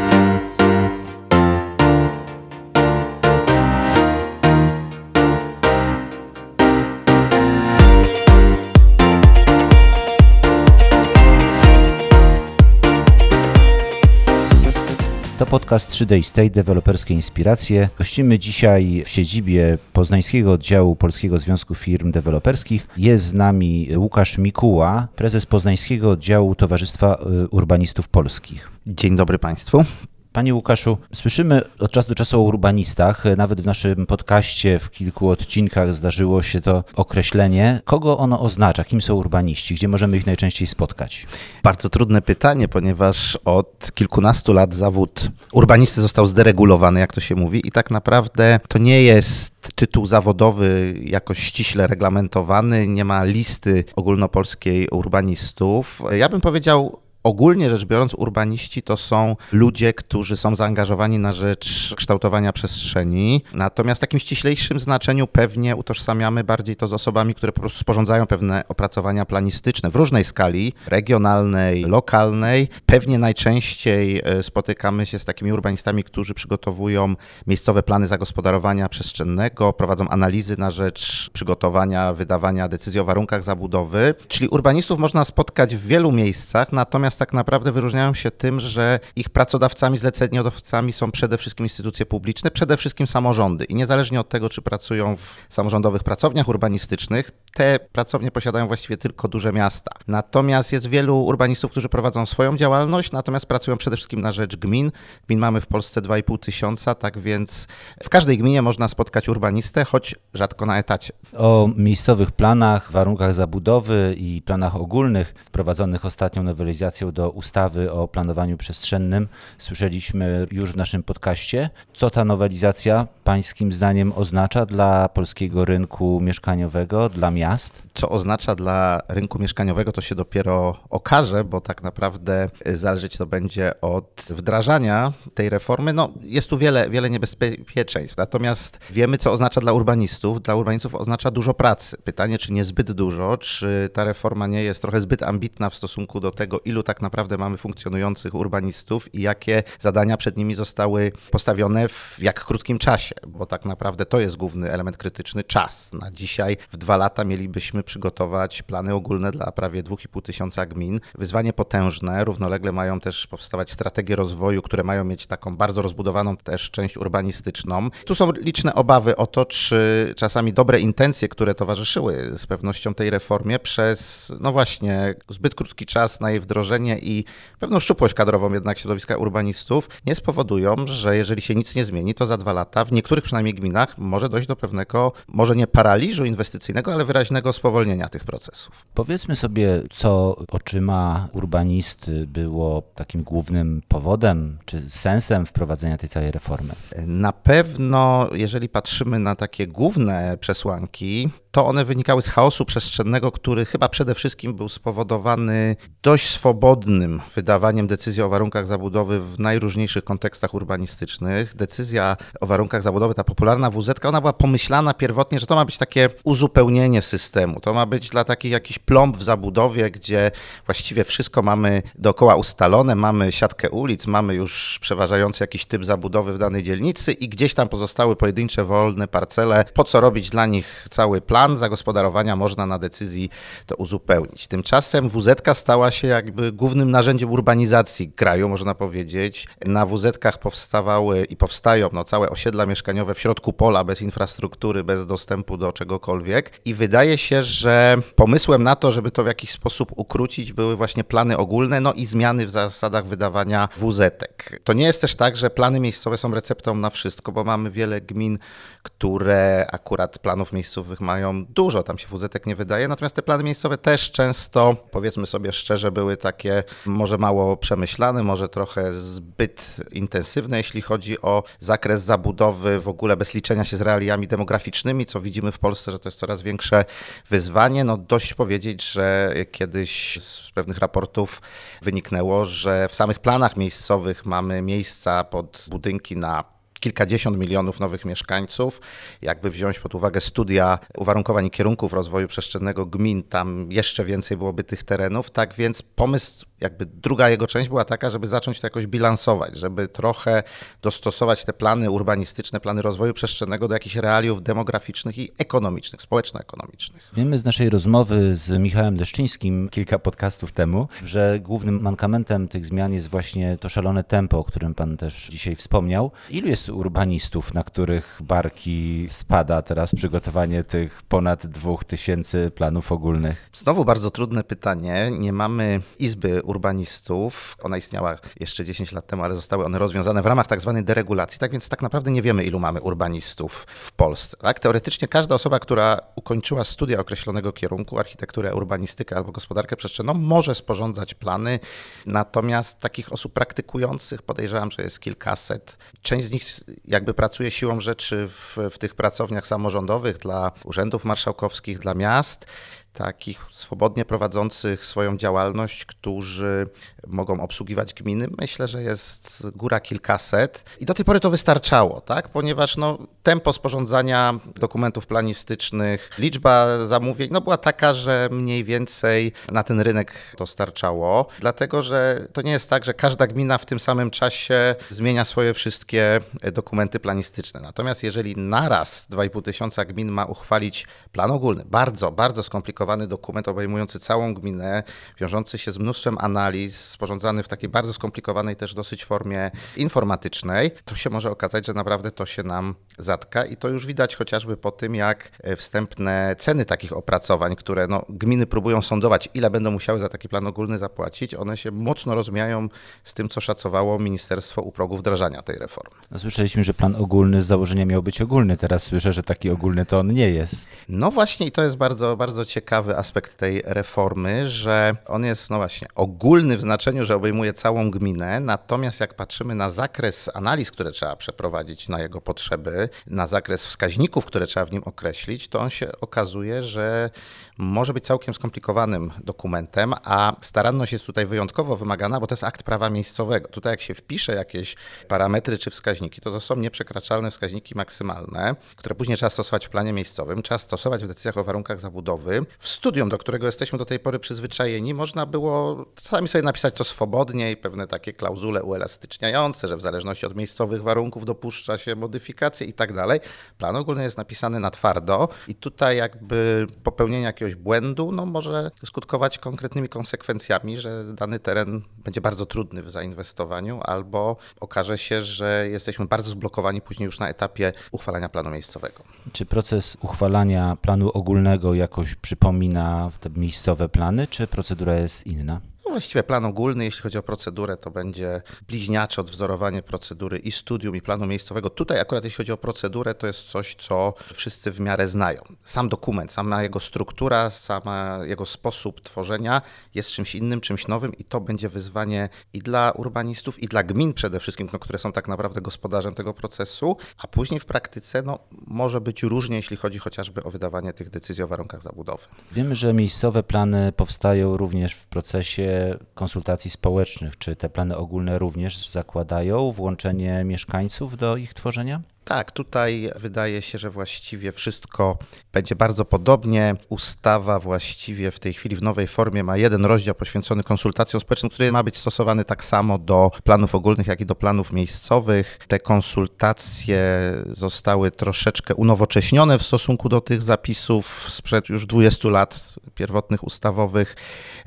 Podcast 15.53 15.91
3D 15.91 16.23
State, 16.23 16.49
deweloperskie 16.49 17.13
inspiracje. 17.13 17.89
Gościmy 17.97 18.39
dzisiaj 18.39 19.03
w 19.05 19.09
siedzibie 19.09 19.77
Poznańskiego 19.93 20.51
Oddziału 20.51 20.95
Polskiego 20.95 21.39
Związku 21.39 21.75
Firm 21.75 22.11
Deweloperskich. 22.11 22.87
Jest 22.97 23.25
z 23.25 23.33
nami 23.33 23.89
Łukasz 23.97 24.37
Mikuła, 24.37 25.07
prezes 25.15 25.45
Poznańskiego 25.45 26.11
Oddziału 26.11 26.55
Towarzystwa 26.55 27.17
y, 27.43 27.47
Urbanistów 27.47 28.07
Polskich. 28.07 28.71
Dzień 28.87 29.15
dobry 29.15 29.39
Państwu. 29.39 29.85
Panie 30.33 30.53
Łukaszu, 30.53 30.97
słyszymy 31.13 31.61
od 31.79 31.91
czasu 31.91 32.09
do 32.09 32.15
czasu 32.15 32.39
o 32.39 32.43
urbanistach. 32.43 33.23
Nawet 33.37 33.61
w 33.61 33.65
naszym 33.65 34.05
podcaście 34.05 34.79
w 34.79 34.91
kilku 34.91 35.29
odcinkach 35.29 35.93
zdarzyło 35.93 36.41
się 36.41 36.61
to 36.61 36.83
określenie. 36.95 37.81
Kogo 37.85 38.17
ono 38.17 38.39
oznacza? 38.39 38.83
Kim 38.83 39.01
są 39.01 39.15
urbaniści? 39.15 39.75
Gdzie 39.75 39.87
możemy 39.87 40.17
ich 40.17 40.25
najczęściej 40.25 40.67
spotkać? 40.67 41.27
Bardzo 41.63 41.89
trudne 41.89 42.21
pytanie, 42.21 42.67
ponieważ 42.67 43.37
od 43.45 43.91
kilkunastu 43.93 44.53
lat 44.53 44.75
zawód 44.75 45.29
urbanisty 45.51 46.01
został 46.01 46.25
zderegulowany, 46.25 46.99
jak 46.99 47.13
to 47.13 47.21
się 47.21 47.35
mówi, 47.35 47.67
i 47.67 47.71
tak 47.71 47.91
naprawdę 47.91 48.59
to 48.67 48.79
nie 48.79 49.03
jest 49.03 49.53
tytuł 49.75 50.05
zawodowy 50.05 50.99
jakoś 51.03 51.39
ściśle 51.39 51.87
reglamentowany, 51.87 52.87
nie 52.87 53.05
ma 53.05 53.23
listy 53.23 53.83
ogólnopolskiej 53.95 54.87
urbanistów. 54.89 56.01
Ja 56.11 56.29
bym 56.29 56.41
powiedział, 56.41 57.02
ogólnie 57.23 57.69
rzecz 57.69 57.85
biorąc, 57.85 58.13
urbaniści 58.13 58.81
to 58.81 58.97
są 58.97 59.35
ludzie, 59.51 59.93
którzy 59.93 60.37
są 60.37 60.55
zaangażowani 60.55 61.19
na 61.19 61.33
rzecz 61.33 61.93
kształtowania 61.97 62.53
przestrzeni. 62.53 63.41
Natomiast 63.53 63.99
w 63.99 64.01
takim 64.01 64.19
ściślejszym 64.19 64.79
znaczeniu 64.79 65.27
pewnie 65.27 65.75
utożsamiamy 65.75 66.43
bardziej 66.43 66.75
to 66.75 66.87
z 66.87 66.93
osobami, 66.93 67.35
które 67.35 67.51
po 67.51 67.59
prostu 67.59 67.79
sporządzają 67.79 68.25
pewne 68.25 68.63
opracowania 68.67 69.25
planistyczne 69.25 69.89
w 69.89 69.95
różnej 69.95 70.23
skali, 70.23 70.73
regionalnej, 70.87 71.83
lokalnej. 71.83 72.67
Pewnie 72.85 73.19
najczęściej 73.19 74.21
e, 74.23 74.43
spotykamy 74.43 75.05
się 75.05 75.19
z 75.19 75.25
takimi 75.25 75.53
urbanistami, 75.53 76.03
którzy 76.03 76.33
przygotowują 76.33 77.15
miejscowe 77.47 77.83
plany 77.83 78.07
zagospodarowania 78.07 78.89
przestrzennego, 78.89 79.73
prowadzą 79.73 80.09
analizy 80.09 80.59
na 80.59 80.71
rzecz 80.71 81.29
przygotowania, 81.33 82.13
wydawania 82.13 82.67
decyzji 82.67 82.99
o 82.99 83.05
warunkach 83.05 83.43
zabudowy. 83.43 84.15
Czyli 84.27 84.49
urbanistów 84.49 84.99
można 84.99 85.25
spotkać 85.25 85.75
w 85.75 85.87
wielu 85.87 86.11
miejscach, 86.11 86.71
natomiast 86.71 87.12
tak 87.15 87.33
naprawdę 87.33 87.71
wyróżniają 87.71 88.13
się 88.13 88.31
tym, 88.31 88.59
że 88.59 88.99
ich 89.15 89.29
pracodawcami, 89.29 89.97
zleceniodawcami 89.97 90.93
są 90.93 91.11
przede 91.11 91.37
wszystkim 91.37 91.65
instytucje 91.65 92.05
publiczne, 92.05 92.51
przede 92.51 92.77
wszystkim 92.77 93.07
samorządy. 93.07 93.65
I 93.65 93.75
niezależnie 93.75 94.19
od 94.19 94.29
tego, 94.29 94.49
czy 94.49 94.61
pracują 94.61 95.17
w 95.17 95.37
samorządowych 95.49 96.03
pracowniach 96.03 96.47
urbanistycznych, 96.47 97.31
te 97.53 97.79
pracownie 97.91 98.31
posiadają 98.31 98.67
właściwie 98.67 98.97
tylko 98.97 99.27
duże 99.27 99.53
miasta. 99.53 99.91
Natomiast 100.07 100.73
jest 100.73 100.87
wielu 100.87 101.23
urbanistów, 101.23 101.71
którzy 101.71 101.89
prowadzą 101.89 102.25
swoją 102.25 102.57
działalność, 102.57 103.11
natomiast 103.11 103.45
pracują 103.45 103.77
przede 103.77 103.95
wszystkim 103.95 104.21
na 104.21 104.31
rzecz 104.31 104.55
gmin. 104.55 104.91
Gmin 105.27 105.39
mamy 105.39 105.61
w 105.61 105.67
Polsce 105.67 106.01
2,5 106.01 106.39
tysiąca, 106.39 106.95
tak 106.95 107.19
więc 107.19 107.67
w 108.03 108.09
każdej 108.09 108.37
gminie 108.37 108.61
można 108.61 108.87
spotkać 108.87 109.29
urbanistę, 109.29 109.85
choć 109.85 110.15
rzadko 110.33 110.65
na 110.65 110.79
etacie. 110.79 111.13
O 111.37 111.69
miejscowych 111.75 112.31
planach, 112.31 112.91
warunkach 112.91 113.33
zabudowy 113.33 114.15
i 114.17 114.41
planach 114.41 114.75
ogólnych 114.75 115.33
wprowadzonych 115.45 116.05
ostatnią 116.05 116.43
nowelizacją 116.43 117.02
do 117.11 117.29
ustawy 117.29 117.91
o 117.91 118.07
planowaniu 118.07 118.57
przestrzennym 118.57 119.27
słyszeliśmy 119.57 120.47
już 120.51 120.71
w 120.71 120.75
naszym 120.75 121.03
podcaście. 121.03 121.69
Co 121.93 122.09
ta 122.09 122.25
nowelizacja 122.25 123.07
pańskim 123.23 123.73
zdaniem 123.73 124.13
oznacza 124.15 124.65
dla 124.65 125.09
polskiego 125.09 125.65
rynku 125.65 126.19
mieszkaniowego, 126.21 127.09
dla 127.09 127.31
miast? 127.31 127.83
Co 127.93 128.09
oznacza 128.09 128.55
dla 128.55 129.01
rynku 129.07 129.39
mieszkaniowego, 129.39 129.91
to 129.91 130.01
się 130.01 130.15
dopiero 130.15 130.77
okaże, 130.89 131.43
bo 131.43 131.61
tak 131.61 131.83
naprawdę 131.83 132.49
zależeć 132.73 133.17
to 133.17 133.25
będzie 133.25 133.81
od 133.81 134.25
wdrażania 134.29 135.13
tej 135.33 135.49
reformy. 135.49 135.93
No, 135.93 136.11
jest 136.21 136.49
tu 136.49 136.57
wiele, 136.57 136.89
wiele 136.89 137.09
niebezpieczeństw. 137.09 138.17
Natomiast 138.17 138.79
wiemy, 138.91 139.17
co 139.17 139.31
oznacza 139.31 139.61
dla 139.61 139.73
urbanistów. 139.73 140.41
Dla 140.41 140.55
urbanistów 140.55 140.95
oznacza 140.95 141.31
dużo 141.31 141.53
pracy. 141.53 141.97
Pytanie, 142.03 142.37
czy 142.37 142.53
nie 142.53 142.63
zbyt 142.63 142.91
dużo, 142.91 143.37
czy 143.37 143.89
ta 143.93 144.03
reforma 144.03 144.47
nie 144.47 144.63
jest 144.63 144.81
trochę 144.81 145.01
zbyt 145.01 145.23
ambitna 145.23 145.69
w 145.69 145.75
stosunku 145.75 146.19
do 146.19 146.31
tego, 146.31 146.59
ilu 146.59 146.83
tak 146.83 146.92
naprawdę 147.01 147.37
mamy 147.37 147.57
funkcjonujących 147.57 148.33
urbanistów 148.33 149.15
i 149.15 149.21
jakie 149.21 149.63
zadania 149.79 150.17
przed 150.17 150.37
nimi 150.37 150.55
zostały 150.55 151.11
postawione 151.31 151.89
w 151.89 152.17
jak 152.19 152.45
krótkim 152.45 152.79
czasie, 152.79 153.15
bo 153.27 153.45
tak 153.45 153.65
naprawdę 153.65 154.05
to 154.05 154.19
jest 154.19 154.35
główny 154.35 154.71
element 154.71 154.97
krytyczny 154.97 155.43
czas. 155.43 155.93
Na 155.93 156.11
dzisiaj 156.11 156.57
w 156.71 156.77
dwa 156.77 156.97
lata 156.97 157.23
mielibyśmy 157.23 157.83
przygotować 157.83 158.63
plany 158.63 158.93
ogólne 158.93 159.31
dla 159.31 159.51
prawie 159.51 159.83
2,5 159.83 160.21
tysiąca 160.21 160.65
gmin. 160.65 160.99
Wyzwanie 161.15 161.53
potężne, 161.53 162.25
równolegle 162.25 162.71
mają 162.71 162.99
też 162.99 163.27
powstawać 163.27 163.71
strategie 163.71 164.15
rozwoju, 164.15 164.61
które 164.61 164.83
mają 164.83 165.03
mieć 165.03 165.27
taką 165.27 165.57
bardzo 165.57 165.81
rozbudowaną 165.81 166.37
też 166.37 166.71
część 166.71 166.97
urbanistyczną. 166.97 167.89
Tu 168.05 168.15
są 168.15 168.31
liczne 168.31 168.75
obawy 168.75 169.15
o 169.15 169.27
to, 169.27 169.45
czy 169.45 170.13
czasami 170.17 170.53
dobre 170.53 170.79
intencje, 170.79 171.27
które 171.27 171.55
towarzyszyły 171.55 172.31
z 172.37 172.47
pewnością 172.47 172.93
tej 172.93 173.09
reformie, 173.09 173.59
przez 173.59 174.31
no 174.39 174.51
właśnie 174.51 175.15
zbyt 175.29 175.55
krótki 175.55 175.85
czas 175.85 176.19
na 176.19 176.31
jej 176.31 176.39
wdrożenie 176.39 176.82
i 176.85 177.25
pewną 177.59 177.79
szczupłość 177.79 178.13
kadrową 178.13 178.53
jednak 178.53 178.79
środowiska 178.79 179.17
urbanistów 179.17 179.89
nie 180.05 180.15
spowodują, 180.15 180.75
że 180.85 181.17
jeżeli 181.17 181.41
się 181.41 181.55
nic 181.55 181.75
nie 181.75 181.85
zmieni, 181.85 182.13
to 182.13 182.25
za 182.25 182.37
dwa 182.37 182.53
lata 182.53 182.85
w 182.85 182.91
niektórych 182.91 183.23
przynajmniej 183.23 183.53
gminach 183.53 183.97
może 183.97 184.29
dojść 184.29 184.47
do 184.47 184.55
pewnego, 184.55 185.11
może 185.27 185.55
nie 185.55 185.67
paraliżu 185.67 186.25
inwestycyjnego, 186.25 186.93
ale 186.93 187.05
wyraźnego 187.05 187.53
spowolnienia 187.53 188.09
tych 188.09 188.23
procesów. 188.23 188.85
Powiedzmy 188.93 189.35
sobie, 189.35 189.81
co 189.91 190.35
oczyma 190.51 191.27
urbanisty 191.31 192.27
było 192.27 192.83
takim 192.95 193.23
głównym 193.23 193.81
powodem 193.87 194.57
czy 194.65 194.89
sensem 194.89 195.45
wprowadzenia 195.45 195.97
tej 195.97 196.09
całej 196.09 196.31
reformy. 196.31 196.73
Na 197.07 197.33
pewno, 197.33 198.29
jeżeli 198.33 198.69
patrzymy 198.69 199.19
na 199.19 199.35
takie 199.35 199.67
główne 199.67 200.37
przesłanki, 200.37 201.29
to 201.51 201.65
one 201.65 201.85
wynikały 201.85 202.21
z 202.21 202.29
chaosu 202.29 202.65
przestrzennego, 202.65 203.31
który 203.31 203.65
chyba 203.65 203.89
przede 203.89 204.15
wszystkim 204.15 204.53
był 204.53 204.69
spowodowany 204.69 205.75
dość 206.03 206.27
swobodnym 206.73 207.21
wydawaniem 207.35 207.87
decyzji 207.87 208.23
o 208.23 208.29
warunkach 208.29 208.67
zabudowy 208.67 209.19
w 209.19 209.39
najróżniejszych 209.39 210.03
kontekstach 210.03 210.53
urbanistycznych. 210.53 211.55
Decyzja 211.55 212.17
o 212.41 212.45
warunkach 212.45 212.81
zabudowy, 212.81 213.13
ta 213.13 213.23
popularna 213.23 213.69
WZ, 213.69 214.05
ona 214.05 214.21
była 214.21 214.33
pomyślana 214.33 214.93
pierwotnie, 214.93 215.39
że 215.39 215.45
to 215.45 215.55
ma 215.55 215.65
być 215.65 215.77
takie 215.77 216.09
uzupełnienie 216.23 217.01
systemu. 217.01 217.59
To 217.59 217.73
ma 217.73 217.85
być 217.85 218.09
dla 218.09 218.23
takich 218.23 218.51
jakiś 218.51 218.79
plomb 218.79 219.17
w 219.17 219.23
zabudowie, 219.23 219.91
gdzie 219.91 220.31
właściwie 220.65 221.03
wszystko 221.03 221.41
mamy 221.41 221.81
dookoła 221.95 222.35
ustalone, 222.35 222.95
mamy 222.95 223.31
siatkę 223.31 223.69
ulic, 223.69 224.07
mamy 224.07 224.35
już 224.35 224.79
przeważający 224.81 225.43
jakiś 225.43 225.65
typ 225.65 225.85
zabudowy 225.85 226.33
w 226.33 226.37
danej 226.37 226.63
dzielnicy 226.63 227.13
i 227.13 227.29
gdzieś 227.29 227.53
tam 227.53 227.69
pozostały 227.69 228.15
pojedyncze 228.15 228.63
wolne 228.63 229.07
parcele. 229.07 229.65
Po 229.73 229.83
co 229.83 230.01
robić 230.01 230.29
dla 230.29 230.45
nich 230.45 230.87
cały 230.89 231.21
plan? 231.21 231.57
zagospodarowania 231.57 232.35
można 232.35 232.65
na 232.65 232.79
decyzji 232.79 233.29
to 233.65 233.75
uzupełnić. 233.75 234.47
Tymczasem 234.47 235.09
WZ 235.09 235.41
stała 235.53 235.91
się 235.91 236.07
jakby 236.07 236.51
głównym 236.53 236.91
narzędziem 236.91 237.31
urbanizacji 237.31 238.11
kraju, 238.11 238.49
można 238.49 238.75
powiedzieć. 238.75 239.47
Na 239.65 239.85
WZ 239.85 240.17
powstawały 240.41 241.25
i 241.25 241.37
powstają 241.37 241.89
no, 241.93 242.03
całe 242.03 242.29
osiedla 242.29 242.65
mieszkaniowe 242.65 243.13
w 243.13 243.19
środku 243.19 243.53
pola, 243.53 243.83
bez 243.83 244.01
infrastruktury, 244.01 244.83
bez 244.83 245.07
dostępu 245.07 245.57
do 245.57 245.73
czegokolwiek. 245.73 246.59
I 246.65 246.73
wydaje 246.73 247.17
się, 247.17 247.43
że 247.43 247.97
pomysłem 248.15 248.63
na 248.63 248.75
to, 248.75 248.91
żeby 248.91 249.11
to 249.11 249.23
w 249.23 249.27
jakiś 249.27 249.51
sposób 249.51 249.91
ukrócić, 249.95 250.53
były 250.53 250.75
właśnie 250.75 251.03
plany 251.03 251.37
ogólne, 251.37 251.79
no 251.79 251.93
i 251.93 252.05
zmiany 252.05 252.45
w 252.45 252.49
zasadach 252.49 253.05
wydawania 253.05 253.69
WZ. 253.77 253.99
-ek. 253.99 254.59
To 254.63 254.73
nie 254.73 254.85
jest 254.85 255.01
też 255.01 255.15
tak, 255.15 255.35
że 255.37 255.49
plany 255.49 255.79
miejscowe 255.79 256.17
są 256.17 256.33
receptą 256.33 256.75
na 256.75 256.89
wszystko, 256.89 257.31
bo 257.31 257.43
mamy 257.43 257.71
wiele 257.71 258.01
gmin, 258.01 258.37
które 258.83 259.67
akurat 259.71 260.19
planów 260.19 260.53
miejscowych 260.53 261.01
mają 261.01 261.45
dużo, 261.45 261.83
tam 261.83 261.97
się 261.97 262.07
WZ 262.07 262.45
nie 262.45 262.55
wydaje, 262.55 262.87
natomiast 262.87 263.15
te 263.15 263.21
plany 263.21 263.43
miejscowe 263.43 263.77
też 263.77 264.11
często, 264.11 264.75
powiedzmy 264.91 265.25
sobie 265.25 265.53
szczerze, 265.53 265.91
były 265.91 266.17
takie 266.17 266.42
może 266.85 267.17
mało 267.17 267.57
przemyślane, 267.57 268.23
może 268.23 268.49
trochę 268.49 268.93
zbyt 268.93 269.75
intensywne, 269.91 270.57
jeśli 270.57 270.81
chodzi 270.81 271.21
o 271.21 271.43
zakres 271.59 272.01
zabudowy, 272.01 272.79
w 272.79 272.87
ogóle 272.87 273.17
bez 273.17 273.33
liczenia 273.33 273.65
się 273.65 273.77
z 273.77 273.81
realiami 273.81 274.27
demograficznymi, 274.27 275.05
co 275.05 275.19
widzimy 275.19 275.51
w 275.51 275.59
Polsce, 275.59 275.91
że 275.91 275.99
to 275.99 276.09
jest 276.09 276.19
coraz 276.19 276.41
większe 276.41 276.85
wyzwanie. 277.29 277.83
No 277.83 277.97
dość 277.97 278.33
powiedzieć, 278.33 278.91
że 278.91 279.33
kiedyś 279.51 280.19
z 280.21 280.51
pewnych 280.51 280.77
raportów 280.77 281.41
wyniknęło, 281.81 282.45
że 282.45 282.87
w 282.89 282.95
samych 282.95 283.19
planach 283.19 283.57
miejscowych 283.57 284.25
mamy 284.25 284.61
miejsca 284.61 285.23
pod 285.23 285.65
budynki 285.69 286.17
na 286.17 286.52
kilkadziesiąt 286.83 287.37
milionów 287.37 287.79
nowych 287.79 288.05
mieszkańców. 288.05 288.81
Jakby 289.21 289.49
wziąć 289.49 289.79
pod 289.79 289.95
uwagę 289.95 290.21
studia 290.21 290.79
uwarunkowań 290.97 291.45
i 291.45 291.51
kierunków 291.51 291.93
rozwoju 291.93 292.27
przestrzennego 292.27 292.85
gmin, 292.85 293.23
tam 293.23 293.71
jeszcze 293.71 294.05
więcej 294.05 294.37
byłoby 294.37 294.63
tych 294.63 294.83
terenów. 294.83 295.31
Tak 295.31 295.53
więc 295.53 295.81
pomysł 295.81 296.45
jakby 296.63 296.85
druga 296.85 297.29
jego 297.29 297.47
część 297.47 297.69
była 297.69 297.85
taka, 297.85 298.09
żeby 298.09 298.27
zacząć 298.27 298.59
to 298.59 298.67
jakoś 298.67 298.87
bilansować, 298.87 299.57
żeby 299.57 299.87
trochę 299.87 300.43
dostosować 300.81 301.45
te 301.45 301.53
plany 301.53 301.91
urbanistyczne, 301.91 302.59
plany 302.59 302.81
rozwoju 302.81 303.13
przestrzennego 303.13 303.67
do 303.67 303.73
jakichś 303.73 303.95
realiów 303.95 304.43
demograficznych 304.43 305.17
i 305.17 305.31
ekonomicznych, 305.37 306.01
społeczno-ekonomicznych. 306.01 307.11
Wiemy 307.13 307.37
z 307.37 307.45
naszej 307.45 307.69
rozmowy 307.69 308.35
z 308.35 308.59
Michałem 308.59 308.97
Deszczyńskim 308.97 309.69
kilka 309.69 309.99
podcastów 309.99 310.51
temu, 310.51 310.87
że 311.03 311.39
głównym 311.39 311.81
mankamentem 311.81 312.47
tych 312.47 312.65
zmian 312.65 312.93
jest 312.93 313.09
właśnie 313.09 313.57
to 313.57 313.69
szalone 313.69 314.03
tempo, 314.03 314.39
o 314.39 314.43
którym 314.43 314.73
pan 314.73 314.97
też 314.97 315.27
dzisiaj 315.27 315.55
wspomniał. 315.55 316.11
Ilu 316.29 316.47
jest 316.47 316.69
urbanistów, 316.69 317.53
na 317.53 317.63
których 317.63 318.19
barki 318.23 319.05
spada 319.09 319.61
teraz 319.61 319.95
przygotowanie 319.95 320.63
tych 320.63 321.03
ponad 321.03 321.47
dwóch 321.47 321.83
tysięcy 321.83 322.51
planów 322.55 322.91
ogólnych? 322.91 323.49
Znowu 323.53 323.85
bardzo 323.85 324.11
trudne 324.11 324.43
pytanie. 324.43 325.11
Nie 325.11 325.33
mamy 325.33 325.81
izby 325.99 326.41
urbanistów. 326.53 327.55
Ona 327.63 327.77
istniała 327.77 328.17
jeszcze 328.39 328.65
10 328.65 328.91
lat 328.91 329.07
temu, 329.07 329.23
ale 329.23 329.35
zostały 329.35 329.65
one 329.65 329.79
rozwiązane 329.79 330.21
w 330.21 330.25
ramach 330.25 330.47
tak 330.47 330.61
zwanej 330.61 330.83
deregulacji. 330.83 331.39
Tak 331.39 331.51
więc 331.51 331.69
tak 331.69 331.81
naprawdę 331.81 332.11
nie 332.11 332.21
wiemy, 332.21 332.43
ilu 332.43 332.59
mamy 332.59 332.81
urbanistów 332.81 333.65
w 333.69 333.91
Polsce. 333.91 334.37
Tak? 334.37 334.59
Teoretycznie 334.59 335.07
każda 335.07 335.35
osoba, 335.35 335.59
która 335.59 335.99
ukończyła 336.15 336.63
studia 336.63 336.99
określonego 336.99 337.51
kierunku, 337.51 337.99
architekturę, 337.99 338.55
urbanistykę 338.55 339.15
albo 339.15 339.31
gospodarkę 339.31 339.75
przestrzenną, 339.75 340.13
może 340.13 340.55
sporządzać 340.55 341.13
plany. 341.13 341.59
Natomiast 342.05 342.79
takich 342.79 343.13
osób 343.13 343.33
praktykujących 343.33 344.21
podejrzewam, 344.21 344.71
że 344.71 344.83
jest 344.83 344.99
kilkaset. 344.99 345.77
Część 346.01 346.27
z 346.27 346.31
nich 346.31 346.43
jakby 346.85 347.13
pracuje 347.13 347.51
siłą 347.51 347.79
rzeczy 347.79 348.27
w, 348.27 348.57
w 348.71 348.77
tych 348.77 348.95
pracowniach 348.95 349.47
samorządowych 349.47 350.17
dla 350.17 350.51
urzędów 350.65 351.05
marszałkowskich, 351.05 351.79
dla 351.79 351.93
miast. 351.93 352.45
Takich 352.93 353.45
swobodnie 353.51 354.05
prowadzących 354.05 354.85
swoją 354.85 355.17
działalność, 355.17 355.85
którzy 355.85 356.67
mogą 357.07 357.41
obsługiwać 357.41 357.93
gminy, 357.93 358.27
myślę, 358.37 358.67
że 358.67 358.83
jest 358.83 359.47
góra 359.55 359.79
kilkaset. 359.79 360.65
I 360.79 360.85
do 360.85 360.93
tej 360.93 361.05
pory 361.05 361.19
to 361.19 361.29
wystarczało, 361.29 362.01
tak? 362.01 362.29
ponieważ 362.29 362.77
no, 362.77 362.97
tempo 363.23 363.53
sporządzania 363.53 364.39
dokumentów 364.55 365.07
planistycznych, 365.07 366.09
liczba 366.17 366.85
zamówień 366.85 367.29
no, 367.31 367.41
była 367.41 367.57
taka, 367.57 367.93
że 367.93 368.29
mniej 368.31 368.63
więcej 368.63 369.31
na 369.51 369.63
ten 369.63 369.79
rynek 369.79 370.35
to 370.37 370.47
starczało, 370.47 371.27
dlatego 371.39 371.81
że 371.81 372.27
to 372.33 372.41
nie 372.41 372.51
jest 372.51 372.69
tak, 372.69 372.83
że 372.83 372.93
każda 372.93 373.27
gmina 373.27 373.57
w 373.57 373.65
tym 373.65 373.79
samym 373.79 374.11
czasie 374.11 374.75
zmienia 374.89 375.25
swoje 375.25 375.53
wszystkie 375.53 376.19
dokumenty 376.53 376.99
planistyczne. 376.99 377.59
Natomiast 377.59 378.03
jeżeli 378.03 378.35
naraz 378.37 379.07
2,5 379.09 379.41
tysiąca 379.41 379.85
gmin 379.85 380.11
ma 380.11 380.25
uchwalić 380.25 380.87
plan 381.11 381.31
ogólny, 381.31 381.63
bardzo, 381.65 382.11
bardzo 382.11 382.43
skomplikowany 382.43 382.82
dokument 383.07 383.47
obejmujący 383.47 383.99
całą 383.99 384.33
gminę, 384.33 384.83
wiążący 385.19 385.57
się 385.57 385.71
z 385.71 385.77
mnóstwem 385.77 386.17
analiz, 386.19 386.79
sporządzany 386.79 387.43
w 387.43 387.47
takiej 387.47 387.69
bardzo 387.69 387.93
skomplikowanej 387.93 388.55
też 388.55 388.73
dosyć 388.73 389.05
formie 389.05 389.51
informatycznej, 389.77 390.71
to 390.85 390.95
się 390.95 391.09
może 391.09 391.31
okazać, 391.31 391.65
że 391.65 391.73
naprawdę 391.73 392.11
to 392.11 392.25
się 392.25 392.43
nam 392.43 392.75
zatka 392.97 393.45
i 393.45 393.57
to 393.57 393.69
już 393.69 393.85
widać 393.85 394.15
chociażby 394.15 394.57
po 394.57 394.71
tym, 394.71 394.95
jak 394.95 395.31
wstępne 395.57 396.35
ceny 396.39 396.65
takich 396.65 396.93
opracowań, 396.93 397.55
które 397.55 397.87
no, 397.87 398.05
gminy 398.09 398.47
próbują 398.47 398.81
sądować, 398.81 399.29
ile 399.33 399.49
będą 399.49 399.71
musiały 399.71 399.99
za 399.99 400.09
taki 400.09 400.29
plan 400.29 400.47
ogólny 400.47 400.77
zapłacić, 400.77 401.35
one 401.35 401.57
się 401.57 401.71
mocno 401.71 402.15
rozmijają 402.15 402.69
z 403.03 403.13
tym, 403.13 403.29
co 403.29 403.41
szacowało 403.41 403.99
ministerstwo 403.99 404.61
u 404.61 404.71
progu 404.71 404.97
wdrażania 404.97 405.41
tej 405.41 405.59
reformy. 405.59 405.95
No, 406.11 406.19
słyszeliśmy, 406.19 406.63
że 406.63 406.73
plan 406.73 406.95
ogólny 406.95 407.43
z 407.43 407.45
założenia 407.45 407.85
miał 407.85 408.03
być 408.03 408.21
ogólny, 408.21 408.57
teraz 408.57 408.83
słyszę, 408.83 409.13
że 409.13 409.23
taki 409.23 409.49
ogólny 409.49 409.85
to 409.85 409.99
on 409.99 410.07
nie 410.07 410.29
jest. 410.29 410.67
No 410.89 411.11
właśnie 411.11 411.47
i 411.47 411.51
to 411.51 411.63
jest 411.63 411.77
bardzo, 411.77 412.17
bardzo 412.17 412.45
ciekawy 412.73 412.97
aspekt 412.97 413.35
tej 413.35 413.61
reformy, 413.65 414.49
że 414.49 414.95
on 415.07 415.25
jest 415.25 415.49
no 415.49 415.57
właśnie 415.57 415.87
ogólny 415.95 416.57
w 416.57 416.61
znaczeniu, 416.61 417.05
że 417.05 417.15
obejmuje 417.15 417.53
całą 417.53 417.91
gminę, 417.91 418.39
natomiast 418.39 418.99
jak 418.99 419.13
patrzymy 419.13 419.55
na 419.55 419.69
zakres 419.69 420.29
analiz, 420.33 420.71
które 420.71 420.91
trzeba 420.91 421.15
przeprowadzić 421.15 421.89
na 421.89 422.01
jego 422.01 422.21
potrzeby, 422.21 422.89
na 423.07 423.27
zakres 423.27 423.67
wskaźników, 423.67 424.25
które 424.25 424.45
trzeba 424.45 424.65
w 424.65 424.71
nim 424.71 424.83
określić, 424.83 425.47
to 425.47 425.59
on 425.59 425.69
się 425.69 425.91
okazuje, 426.01 426.63
że 426.63 427.09
może 427.57 427.93
być 427.93 428.03
całkiem 428.03 428.33
skomplikowanym 428.33 429.11
dokumentem, 429.23 429.93
a 430.03 430.35
staranność 430.41 430.93
jest 430.93 431.05
tutaj 431.05 431.25
wyjątkowo 431.25 431.75
wymagana, 431.75 432.19
bo 432.19 432.27
to 432.27 432.33
jest 432.33 432.43
akt 432.43 432.63
prawa 432.63 432.89
miejscowego. 432.89 433.47
Tutaj 433.47 433.73
jak 433.73 433.81
się 433.81 433.93
wpisze 433.93 434.35
jakieś 434.35 434.75
parametry 435.07 435.57
czy 435.57 435.69
wskaźniki, 435.69 436.21
to 436.21 436.31
to 436.31 436.41
są 436.41 436.55
nieprzekraczalne 436.55 437.31
wskaźniki 437.31 437.75
maksymalne, 437.75 438.55
które 438.75 438.95
później 438.95 439.17
trzeba 439.17 439.29
stosować 439.29 439.67
w 439.67 439.69
planie 439.69 439.93
miejscowym, 439.93 440.41
trzeba 440.41 440.57
stosować 440.57 441.03
w 441.03 441.07
decyzjach 441.07 441.37
o 441.37 441.43
warunkach 441.43 441.79
zabudowy. 441.79 442.45
W 442.59 442.67
studium, 442.67 443.09
do 443.09 443.17
którego 443.17 443.45
jesteśmy 443.45 443.79
do 443.79 443.85
tej 443.85 443.99
pory 443.99 444.19
przyzwyczajeni, 444.19 444.93
można 444.93 445.25
było 445.25 445.85
czasami 445.95 446.27
sobie 446.27 446.43
napisać 446.43 446.73
to 446.73 446.83
swobodnie 446.83 447.51
i 447.51 447.57
pewne 447.57 447.87
takie 447.87 448.13
klauzule 448.13 448.63
uelastyczniające, 448.63 449.67
że 449.67 449.77
w 449.77 449.81
zależności 449.81 450.25
od 450.25 450.35
miejscowych 450.35 450.83
warunków 450.83 451.25
dopuszcza 451.25 451.77
się 451.77 451.95
modyfikacje 451.95 452.67
i 452.67 452.73
tak 452.73 452.93
dalej. 452.93 453.19
Plan 453.57 453.75
ogólny 453.75 454.03
jest 454.03 454.17
napisany 454.17 454.59
na 454.59 454.71
twardo 454.71 455.29
i 455.47 455.55
tutaj 455.55 455.97
jakby 455.97 456.67
popełnienie 456.83 457.25
jakiegoś 457.25 457.42
błędu 457.55 458.11
no 458.11 458.25
może 458.25 458.71
skutkować 458.85 459.39
konkretnymi 459.39 459.89
konsekwencjami, 459.89 460.77
że 460.77 461.13
dany 461.13 461.39
teren 461.39 461.81
będzie 461.97 462.21
bardzo 462.21 462.45
trudny 462.45 462.83
w 462.83 462.89
zainwestowaniu 462.89 463.79
albo 463.83 464.37
okaże 464.59 464.97
się, 464.97 465.21
że 465.21 465.69
jesteśmy 465.69 466.05
bardzo 466.05 466.29
zblokowani 466.29 466.81
później 466.81 467.05
już 467.05 467.19
na 467.19 467.29
etapie 467.29 467.73
uchwalania 467.91 468.29
planu 468.29 468.49
miejscowego. 468.49 469.03
Czy 469.33 469.45
proces 469.45 469.97
uchwalania 470.01 470.77
planu 470.81 471.09
ogólnego 471.09 471.73
jakoś 471.73 472.15
przypomina 472.15 473.11
te 473.19 473.29
miejscowe 473.29 473.89
plany, 473.89 474.27
czy 474.27 474.47
procedura 474.47 474.93
jest 474.93 475.27
inna? 475.27 475.61
Właściwie 475.93 476.23
plan 476.23 476.45
ogólny, 476.45 476.85
jeśli 476.85 477.01
chodzi 477.01 477.17
o 477.17 477.23
procedurę, 477.23 477.77
to 477.77 477.91
będzie 477.91 478.41
bliźniacze 478.67 479.21
odwzorowanie 479.21 479.83
procedury 479.83 480.37
i 480.37 480.51
studium, 480.51 480.95
i 480.95 481.01
planu 481.01 481.25
miejscowego. 481.25 481.69
Tutaj 481.69 481.99
akurat 481.99 482.23
jeśli 482.23 482.37
chodzi 482.37 482.51
o 482.51 482.57
procedurę, 482.57 483.13
to 483.13 483.27
jest 483.27 483.43
coś, 483.43 483.75
co 483.75 484.13
wszyscy 484.33 484.71
w 484.71 484.79
miarę 484.79 485.07
znają. 485.07 485.41
Sam 485.63 485.89
dokument, 485.89 486.31
sama 486.31 486.63
jego 486.63 486.79
struktura, 486.79 487.49
sama 487.49 488.19
jego 488.25 488.45
sposób 488.45 489.01
tworzenia 489.01 489.61
jest 489.95 490.11
czymś 490.11 490.35
innym, 490.35 490.61
czymś 490.61 490.87
nowym 490.87 491.13
i 491.17 491.23
to 491.23 491.41
będzie 491.41 491.69
wyzwanie 491.69 492.29
i 492.53 492.59
dla 492.59 492.91
urbanistów, 492.91 493.63
i 493.63 493.67
dla 493.67 493.83
gmin 493.83 494.13
przede 494.13 494.39
wszystkim, 494.39 494.69
no, 494.73 494.79
które 494.79 494.99
są 494.99 495.11
tak 495.11 495.27
naprawdę 495.27 495.61
gospodarzem 495.61 496.13
tego 496.13 496.33
procesu, 496.33 496.97
a 497.17 497.27
później 497.27 497.59
w 497.59 497.65
praktyce 497.65 498.21
no, 498.21 498.39
może 498.51 499.01
być 499.01 499.23
różnie, 499.23 499.55
jeśli 499.55 499.77
chodzi 499.77 499.99
chociażby 499.99 500.43
o 500.43 500.51
wydawanie 500.51 500.93
tych 500.93 501.09
decyzji 501.09 501.43
o 501.43 501.47
warunkach 501.47 501.81
zabudowy. 501.81 502.27
Wiemy, 502.51 502.75
że 502.75 502.93
miejscowe 502.93 503.43
plany 503.43 503.91
powstają 503.91 504.57
również 504.57 504.93
w 504.93 505.07
procesie 505.07 505.82
konsultacji 506.13 506.71
społecznych. 506.71 507.37
Czy 507.37 507.55
te 507.55 507.69
plany 507.69 507.97
ogólne 507.97 508.37
również 508.37 508.89
zakładają 508.89 509.71
włączenie 509.71 510.43
mieszkańców 510.43 511.17
do 511.17 511.37
ich 511.37 511.53
tworzenia? 511.53 512.01
Tak, 512.25 512.51
tutaj 512.51 513.11
wydaje 513.15 513.61
się, 513.61 513.77
że 513.77 513.89
właściwie 513.89 514.51
wszystko 514.51 515.17
będzie 515.53 515.75
bardzo 515.75 516.05
podobnie. 516.05 516.75
Ustawa 516.89 517.59
właściwie 517.59 518.31
w 518.31 518.39
tej 518.39 518.53
chwili 518.53 518.75
w 518.75 518.81
nowej 518.81 519.07
formie 519.07 519.43
ma 519.43 519.57
jeden 519.57 519.85
rozdział 519.85 520.15
poświęcony 520.15 520.63
konsultacjom 520.63 521.21
społecznym, 521.21 521.49
który 521.49 521.71
ma 521.71 521.83
być 521.83 521.97
stosowany 521.97 522.45
tak 522.45 522.63
samo 522.63 522.97
do 522.97 523.31
planów 523.43 523.75
ogólnych, 523.75 524.07
jak 524.07 524.21
i 524.21 524.25
do 524.25 524.35
planów 524.35 524.71
miejscowych. 524.71 525.59
Te 525.67 525.79
konsultacje 525.79 527.03
zostały 527.47 528.11
troszeczkę 528.11 528.75
unowocześnione 528.75 529.57
w 529.59 529.63
stosunku 529.63 530.09
do 530.09 530.21
tych 530.21 530.41
zapisów 530.41 531.25
sprzed 531.29 531.69
już 531.69 531.85
20 531.85 532.29
lat 532.29 532.73
pierwotnych 532.95 533.43
ustawowych. 533.43 534.15